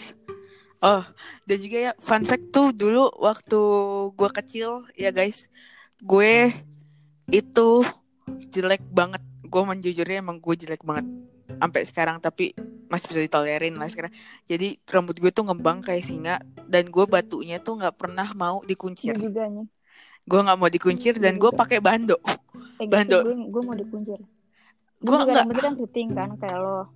Oh 0.80 1.04
dan 1.44 1.58
juga 1.60 1.78
ya 1.90 1.94
fun 2.00 2.24
fact 2.24 2.56
tuh 2.56 2.72
dulu 2.72 3.12
waktu 3.20 3.62
gue 4.16 4.30
kecil 4.32 4.88
ya 4.96 5.12
guys 5.12 5.52
Gue 6.00 6.56
itu 7.28 7.84
jelek 8.48 8.80
banget 8.88 9.20
Gue 9.44 9.64
menjujurnya 9.68 10.24
emang 10.24 10.40
gue 10.40 10.56
jelek 10.56 10.80
banget 10.88 11.04
Sampai 11.60 11.82
sekarang 11.84 12.18
tapi 12.18 12.56
masih 12.88 13.12
bisa 13.12 13.22
ditolerin 13.22 13.76
lah 13.76 13.92
sekarang 13.92 14.10
Jadi 14.48 14.80
rambut 14.88 15.20
gue 15.20 15.30
tuh 15.30 15.44
ngembang 15.46 15.84
kayak 15.84 16.02
singa 16.02 16.36
Dan 16.66 16.88
gue 16.88 17.06
batunya 17.06 17.60
tuh 17.60 17.78
gak 17.78 18.00
pernah 18.00 18.32
mau 18.34 18.64
dikuncir 18.64 19.14
juga 19.20 19.46
nih. 19.46 19.68
Gue 20.24 20.40
gak 20.40 20.58
mau 20.58 20.70
dikuncir 20.72 21.14
dan 21.20 21.36
gue 21.36 21.52
pakai 21.52 21.84
bando 21.84 22.16
Eh, 22.80 22.88
Bando. 22.88 23.20
gitu, 23.20 23.28
gue, 23.28 23.36
gue 23.52 23.62
mau 23.68 23.76
dikuncir. 23.76 24.20
Gue 25.04 25.16
rambutnya 25.16 25.64
kan 25.64 25.74
keriting 25.76 26.10
kan 26.16 26.30
kayak 26.40 26.58
lo. 26.64 26.88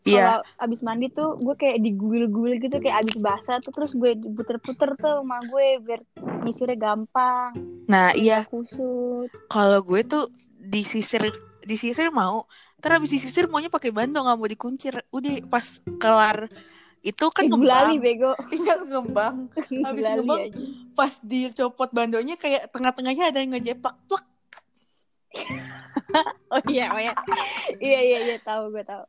Iya 0.00 0.40
Kalau 0.40 0.40
abis 0.64 0.80
mandi 0.80 1.06
tuh 1.12 1.36
gue 1.36 1.54
kayak 1.60 1.84
diguil-guil 1.84 2.56
gitu 2.56 2.76
kayak 2.80 3.04
abis 3.04 3.20
basah 3.20 3.60
tuh 3.60 3.68
terus 3.68 3.92
gue 3.92 4.16
puter-puter 4.16 4.96
tuh 4.96 5.20
sama 5.20 5.44
gue 5.44 5.76
biar 5.84 6.00
nyisirnya 6.40 6.76
gampang, 6.80 7.52
Nah 7.84 8.16
iya 8.16 8.48
kusut. 8.48 9.28
kalau 9.52 9.84
gue 9.84 10.00
tuh 10.00 10.32
disisir 10.56 11.28
disisir 11.62 12.08
mau 12.10 12.44
terus 12.76 12.96
habis 12.96 13.12
disisir 13.12 13.44
maunya 13.44 13.68
pakai 13.68 13.90
bando 13.90 14.18
nggak 14.18 14.36
mau 14.36 14.48
dikuncir 14.48 15.04
udah 15.08 15.32
pas 15.46 15.66
kelar 15.96 16.48
itu 17.00 17.26
kan 17.28 17.44
Eh, 17.44 17.48
gulali 17.48 17.96
ngembang 17.96 18.02
bego. 18.02 18.32
iya 18.56 18.74
ngembang 18.78 19.36
Habis 19.86 20.00
Gulali 20.00 20.16
ngembang, 20.16 20.40
aja. 20.42 20.58
pas 20.92 21.12
dicopot 21.18 21.90
bandonya 21.90 22.36
kayak 22.36 22.68
tengah-tengahnya 22.68 23.24
ada 23.28 23.40
yang 23.40 23.52
ngejepak 23.52 23.94
plak 24.04 24.24
Oh 26.50 26.60
iya, 26.66 26.90
oh 26.90 26.98
iya. 26.98 27.14
iya 27.78 28.00
iya 28.02 28.18
iya 28.20 28.36
tahu 28.40 28.68
gue 28.70 28.82
tahu. 28.82 29.04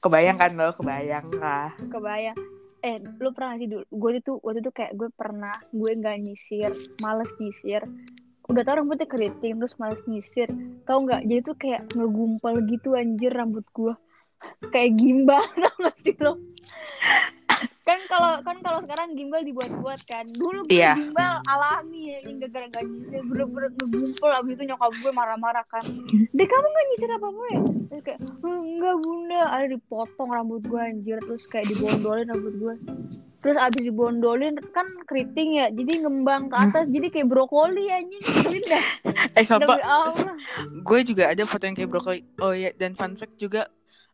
kebayang 0.00 0.34
kan 0.34 0.50
lo 0.52 0.72
kebayang 0.72 1.26
lah 1.36 1.68
Kebayang. 1.76 2.38
Eh, 2.80 2.96
lu 3.20 3.28
pernah 3.30 3.54
gak 3.54 3.60
sih 3.60 3.68
dulu? 3.68 3.84
Gue 3.92 4.10
itu 4.16 4.32
waktu 4.40 4.58
itu 4.58 4.72
kayak 4.72 4.96
gue 4.96 5.08
pernah 5.12 5.52
gue 5.68 5.90
nggak 5.92 6.16
nyisir, 6.18 6.72
males 6.96 7.28
nyisir. 7.36 7.84
Udah 8.50 8.66
tau 8.66 8.82
rambutnya 8.82 9.06
keriting 9.06 9.62
terus 9.62 9.78
males 9.78 10.02
nyisir. 10.10 10.50
Tahu 10.82 11.06
nggak? 11.06 11.22
Jadi 11.22 11.40
tuh 11.46 11.54
kayak 11.54 11.86
ngegumpal 11.94 12.54
gitu 12.66 12.98
anjir 12.98 13.30
rambut 13.30 13.62
gue. 13.70 13.94
Kayak 14.74 14.90
gimbal 14.98 15.44
tau 15.62 15.76
gak 15.86 15.96
sih 16.02 16.18
lo? 16.18 16.34
Kan 17.80 17.98
kalau 18.06 18.32
kan 18.44 18.56
kalau 18.60 18.78
sekarang 18.84 19.16
gimbal 19.16 19.40
dibuat-buat 19.40 20.00
kan. 20.04 20.24
Dulu 20.28 20.68
gue 20.68 20.76
Iya. 20.76 20.94
gimbal 20.94 21.40
alami 21.48 22.04
ya, 22.04 22.18
yang 22.28 22.36
gara-gara 22.38 22.66
gak 22.70 22.84
nyisir 22.84 23.22
bener-bener 23.24 23.70
ngegumpal 23.74 24.30
abis 24.36 24.52
itu 24.56 24.64
nyokap 24.68 24.92
gue 24.94 25.12
marah-marah 25.12 25.64
kan. 25.66 25.84
Deh 26.30 26.46
kamu 26.46 26.66
gak 26.68 26.86
nyisir 26.92 27.10
apa-apa 27.16 27.42
ya? 27.50 27.60
Terus 27.90 28.02
kayak 28.04 28.20
enggak 28.44 28.96
bunda 29.00 29.42
ada 29.50 29.66
dipotong 29.66 30.30
rambut 30.30 30.62
gue 30.64 30.80
anjir 30.80 31.18
terus 31.20 31.44
kayak 31.48 31.66
dibondolin 31.68 32.26
rambut 32.28 32.54
gue 32.56 32.74
terus 33.40 33.56
abis 33.56 33.82
dibondolin 33.88 34.54
kan 34.76 34.84
keriting 35.08 35.56
ya 35.56 35.72
jadi 35.72 36.04
ngembang 36.04 36.52
ke 36.52 36.56
atas 36.60 36.84
jadi 36.92 37.08
kayak 37.08 37.28
brokoli 37.28 37.88
anjing 37.88 38.20
dah. 38.68 38.84
eh 39.40 39.44
Allah 39.48 40.36
gue 40.84 41.00
juga 41.08 41.32
ada 41.32 41.40
foto 41.48 41.64
yang 41.64 41.72
kayak 41.72 41.88
brokoli 41.88 42.20
oh 42.44 42.52
ya 42.52 42.68
dan 42.76 42.92
fun 42.92 43.16
fact 43.16 43.40
juga 43.40 43.64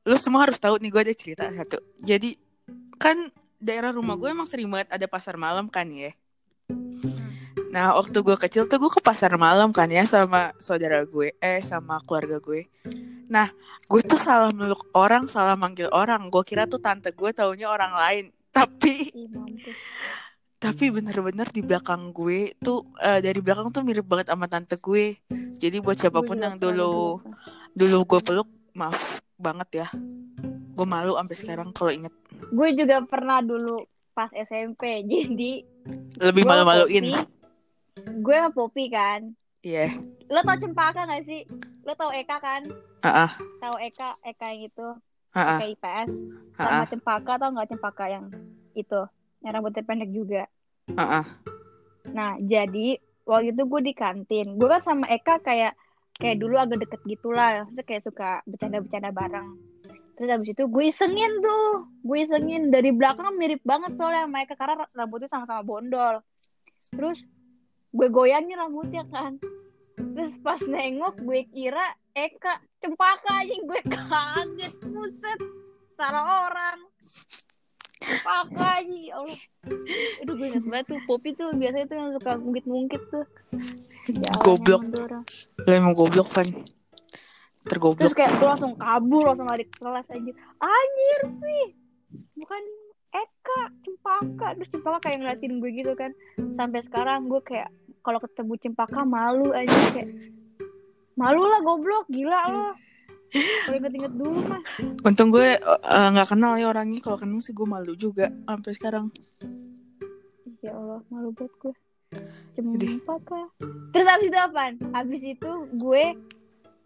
lo 0.06 0.14
semua 0.14 0.46
harus 0.46 0.62
tahu 0.62 0.78
nih 0.78 0.90
gue 0.94 1.02
ada 1.10 1.14
cerita 1.14 1.44
satu 1.50 1.82
jadi 2.06 2.38
kan 3.02 3.34
daerah 3.66 3.90
rumah 3.90 4.14
gue 4.14 4.30
emang 4.30 4.46
sering 4.46 4.70
banget 4.70 4.94
ada 4.94 5.06
pasar 5.10 5.34
malam 5.34 5.66
kan 5.66 5.90
ya 5.90 6.14
Nah, 7.76 7.92
waktu 7.92 8.24
gue 8.24 8.36
kecil 8.40 8.64
tuh 8.64 8.80
gue 8.80 8.88
ke 8.88 9.04
pasar 9.04 9.36
malam 9.36 9.68
kan 9.68 9.84
ya 9.92 10.08
sama 10.08 10.48
saudara 10.56 11.04
gue, 11.04 11.36
eh 11.44 11.60
sama 11.60 12.00
keluarga 12.08 12.40
gue. 12.40 12.72
Nah, 13.28 13.52
gue 13.84 14.00
tuh 14.00 14.16
salah 14.16 14.48
meluk 14.48 14.80
orang, 14.96 15.28
salah 15.28 15.60
manggil 15.60 15.92
orang. 15.92 16.32
Gue 16.32 16.40
kira 16.40 16.64
tuh 16.64 16.80
tante 16.80 17.12
gue 17.12 17.30
taunya 17.36 17.68
orang 17.68 17.92
lain. 17.92 18.24
Tapi, 18.56 19.12
tapi 20.56 20.88
bener-bener 20.88 21.44
di 21.52 21.60
belakang 21.60 22.16
gue 22.16 22.56
tuh 22.56 22.88
eh, 23.04 23.20
dari 23.20 23.44
belakang 23.44 23.68
tuh 23.68 23.84
mirip 23.84 24.08
banget 24.08 24.32
sama 24.32 24.48
tante 24.48 24.80
gue. 24.80 25.20
Jadi 25.60 25.76
buat 25.84 26.00
siapa 26.00 26.24
pun 26.24 26.40
yang 26.40 26.56
dulu 26.56 27.20
dulu 27.76 27.98
gue 28.08 28.20
peluk, 28.24 28.48
maaf 28.72 29.20
banget 29.36 29.84
ya. 29.84 29.88
Gue 30.76 30.84
malu 30.84 31.16
sampai 31.16 31.36
sekarang 31.40 31.68
kalau 31.72 31.88
inget. 31.88 32.12
gue 32.36 32.68
juga 32.76 33.00
pernah 33.08 33.40
dulu 33.40 33.80
pas 34.12 34.28
SMP 34.36 35.00
jadi 35.10 35.64
Lebih 36.20 36.44
malu-maluin. 36.44 37.24
Gue 38.20 38.36
sama 38.36 38.52
Poppy 38.52 38.92
kan. 38.92 39.32
Iya. 39.64 39.98
lo 40.30 40.44
tau 40.46 40.58
cempaka 40.60 41.08
gak 41.08 41.24
sih? 41.26 41.48
Lo 41.82 41.96
tau 41.96 42.12
Eka 42.12 42.38
kan? 42.38 42.68
Ah, 43.02 43.26
ah, 43.26 43.30
tau 43.58 43.74
Eka 43.80 44.14
Eka 44.22 44.52
yang 44.52 44.62
itu. 44.68 44.88
Ah, 45.32 45.38
ah, 45.38 45.58
Eka 45.58 45.66
IPS 45.74 46.08
sama 46.56 46.84
cempaka 46.88 47.32
tau 47.36 47.50
nggak 47.52 47.68
cempaka 47.74 48.04
yang 48.08 48.24
itu? 48.76 49.02
Yang 49.42 49.52
rambutnya 49.52 49.82
pendek 49.82 50.10
juga. 50.12 50.42
Ah, 50.94 51.22
ah. 51.22 51.26
nah 52.10 52.38
jadi 52.38 53.00
waktu 53.26 53.54
itu 53.54 53.62
gue 53.64 53.80
di 53.90 53.94
kantin. 53.96 54.54
Gue 54.58 54.68
kan 54.70 54.82
sama 54.82 55.06
Eka 55.10 55.42
kayak 55.42 55.74
kayak 56.18 56.36
dulu 56.38 56.58
agak 56.58 56.82
deket 56.86 57.00
gitulah. 57.06 57.64
Maksudnya 57.64 57.84
kayak 57.86 58.02
suka 58.02 58.30
bercanda-bercanda 58.46 59.10
bareng 59.14 59.48
terus 60.16 60.32
abis 60.32 60.56
itu 60.56 60.64
gue 60.64 60.84
isengin 60.88 61.32
tuh. 61.44 61.86
Gue 62.00 62.24
isengin. 62.24 62.72
Dari 62.72 62.90
belakang 62.90 63.36
mirip 63.36 63.60
banget 63.62 63.94
soalnya 64.00 64.24
sama 64.24 64.42
Eka 64.42 64.54
karena 64.56 64.74
rambutnya 64.96 65.28
sama-sama 65.28 65.62
bondol. 65.62 66.24
Terus 66.90 67.20
gue 67.92 68.08
goyangin 68.08 68.56
rambutnya 68.56 69.04
kan. 69.12 69.36
Terus 69.96 70.32
pas 70.40 70.60
nengok 70.64 71.20
gue 71.20 71.40
kira 71.52 71.92
Eka 72.16 72.64
cempaka 72.80 73.44
anjing 73.44 73.68
gue 73.68 73.80
kaget 73.84 74.74
buset 74.88 75.40
salah 76.00 76.48
orang. 76.48 76.80
Cempaka 78.00 78.80
anjing 78.80 79.12
ya 79.12 79.20
Allah. 79.20 79.40
Aduh 80.24 80.34
gue 80.40 80.46
inget 80.48 80.64
banget 80.64 80.86
tuh 80.96 81.00
Poppy 81.04 81.36
tuh 81.36 81.52
biasanya 81.52 81.84
tuh 81.84 81.96
yang 82.00 82.10
suka 82.16 82.32
ngungkit-ngungkit 82.40 83.02
tuh. 83.12 83.24
Jalan 84.08 84.40
Goblok. 84.40 84.80
Lo 85.66 85.70
emang 85.74 85.92
goblok, 85.92 86.28
Van. 86.32 86.48
Tergoblok. 87.66 88.06
Terus 88.06 88.14
kayak 88.14 88.38
gue 88.38 88.46
langsung 88.46 88.72
kabur 88.78 89.22
langsung 89.26 89.46
lari 89.50 89.66
ke 89.66 89.74
kelas 89.82 90.06
anjir. 90.14 90.34
Anjir 90.62 91.20
sih. 91.42 91.64
Bukan 92.38 92.62
Eka 93.10 93.60
Cempaka. 93.82 94.48
Terus 94.54 94.70
Cempaka 94.70 94.98
kayak 95.02 95.18
ngeliatin 95.18 95.58
gue 95.58 95.70
gitu 95.74 95.92
kan. 95.98 96.14
Sampai 96.54 96.80
sekarang 96.86 97.26
gue 97.26 97.42
kayak 97.42 97.68
Kalau 98.06 98.22
ketemu 98.22 98.54
Cempaka 98.62 99.02
malu 99.02 99.50
aja 99.50 99.74
kayak 99.90 100.14
Malu 101.18 101.42
lah 101.42 101.60
goblok. 101.66 102.06
Gila 102.06 102.40
lo. 102.54 102.70
Kalau 103.34 103.76
inget-inget 103.82 104.14
dulu 104.14 104.38
mah 104.46 104.62
Untung 105.02 105.34
gue 105.34 105.58
eh, 105.58 106.08
nggak 106.14 106.30
kenal 106.30 106.54
ya 106.54 106.70
orangnya. 106.70 107.02
Kalau 107.02 107.18
kenal 107.18 107.42
sih 107.42 107.50
gue 107.50 107.66
malu 107.66 107.98
juga 107.98 108.30
sampai 108.46 108.72
sekarang. 108.78 109.10
Ya 110.62 110.70
Allah 110.70 111.02
malu 111.10 111.34
banget 111.34 111.50
gue 111.58 111.74
Cempaka. 112.54 113.50
Terus 113.90 114.06
abis 114.06 114.26
itu 114.30 114.38
apaan? 114.38 114.78
Abis 114.94 115.22
itu 115.26 115.50
gue 115.82 116.14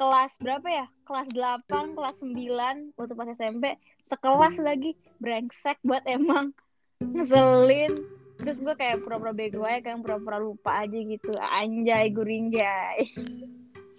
kelas 0.00 0.32
berapa 0.40 0.64
ya? 0.64 0.86
Kelas 1.04 1.28
8, 1.28 1.92
kelas 1.92 2.16
9 2.24 2.96
waktu 2.96 3.12
pas 3.12 3.28
SMP 3.36 3.64
sekelas 4.08 4.56
lagi 4.58 4.96
brengsek 5.20 5.76
buat 5.84 6.00
emang 6.08 6.56
ngeselin 6.98 7.92
terus 8.40 8.56
gue 8.56 8.72
kayak 8.72 9.04
pura-pura 9.04 9.36
bego 9.36 9.62
aja 9.62 9.84
kayak 9.84 10.00
pura-pura 10.00 10.40
lupa 10.40 10.80
aja 10.80 10.96
gitu 10.96 11.30
anjay 11.36 12.08
gurinjay 12.08 13.04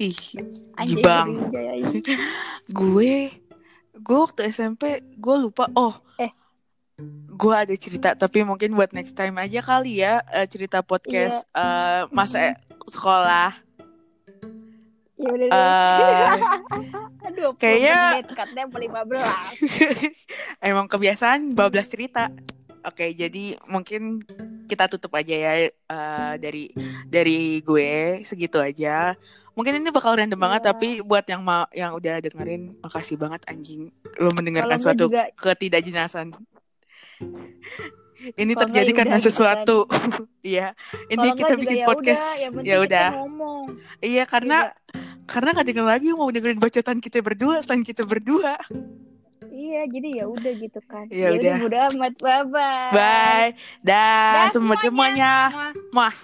Ih, 0.01 0.17
anjay 0.75 0.97
gurinjay 0.97 1.65
anjay. 1.77 2.17
gue 2.81 3.13
gue 3.93 4.17
waktu 4.17 4.49
SMP 4.49 5.05
gue 5.13 5.35
lupa. 5.37 5.69
Oh, 5.77 5.93
Eh. 6.17 6.33
gue 7.31 7.53
ada 7.53 7.73
cerita 7.77 8.17
tapi 8.17 8.41
mungkin 8.41 8.73
buat 8.73 8.89
next 8.97 9.13
time 9.13 9.37
aja 9.37 9.61
kali 9.61 10.01
ya 10.01 10.25
eh, 10.33 10.49
cerita 10.49 10.81
podcast 10.81 11.45
eh, 11.53 12.09
masa 12.09 12.57
sekolah. 12.89 13.53
Ya 15.21 15.29
udah 15.29 15.47
Eh, 15.47 16.33
aduh 17.29 17.51
kayaknya- 17.55 18.17
menit 18.17 18.29
katanya 18.31 18.65
mau 18.65 18.79
15 18.81 19.21
Emang 20.69 20.87
kebiasaan 20.87 21.53
bablas 21.53 21.87
cerita. 21.87 22.33
Oke, 22.81 23.13
jadi 23.13 23.53
mungkin 23.67 24.25
kita 24.65 24.89
tutup 24.89 25.13
aja 25.13 25.31
ya 25.31 25.53
eh, 25.69 26.33
dari 26.35 26.73
dari 27.05 27.61
gue 27.61 28.21
segitu 28.21 28.57
aja. 28.57 29.13
Mungkin 29.51 29.77
ini 29.77 29.91
bakal 29.91 30.15
random 30.15 30.39
banget 30.39 30.61
Iya. 30.63 30.69
tapi 30.73 30.89
buat 31.01 31.21
yang 31.23 31.43
ma 31.43 31.67
yang 31.71 31.93
udah 31.93 32.17
dengerin 32.19 32.79
makasih 32.79 33.19
banget 33.19 33.43
anjing 33.45 33.91
lo 34.17 34.31
mendengarkan 34.31 34.75
gue 34.75 34.83
suatu 34.83 35.05
juga 35.07 35.29
ketidakjelasan. 35.35 36.33
Ini 38.21 38.53
Kalau 38.53 38.69
terjadi 38.69 38.91
karena 38.93 39.17
udah 39.17 39.25
sesuatu 39.25 39.77
Iya, 40.41 40.77
intinya 41.09 41.33
kita 41.35 41.53
bikin 41.57 41.77
ya 41.81 41.85
podcast. 41.89 42.21
udah, 42.21 42.49
penting 42.53 42.69
Ya 42.69 42.77
udah. 42.79 43.07
Iya, 43.99 44.23
karena 44.25 44.57
Iya, 44.69 45.10
karena 45.25 45.55
gak 45.55 45.65
ada 45.65 45.71
yang 45.73 45.89
lagi 45.89 46.05
yang 46.11 46.19
mau 46.19 46.31
dengerin 46.31 46.59
bacotan 46.59 46.97
kita 46.99 47.19
berdua 47.21 47.61
selain 47.63 47.83
kita 47.85 48.03
berdua. 48.05 48.57
Iya, 49.51 49.87
jadi 49.87 50.09
ya 50.23 50.25
udah 50.27 50.53
gitu 50.57 50.79
kan. 50.87 51.05
Ya 51.11 51.31
udah 51.35 51.63
udah. 51.63 51.81
amat. 51.95 52.13
Bye 52.19 52.43
bye. 52.49 52.91
Bye. 52.91 53.49
Dah, 53.83 54.47
Dah 54.47 54.47
semua 54.51 54.75
semuanya. 54.79 55.53
semuanya. 55.53 55.73
Muah. 55.91 56.15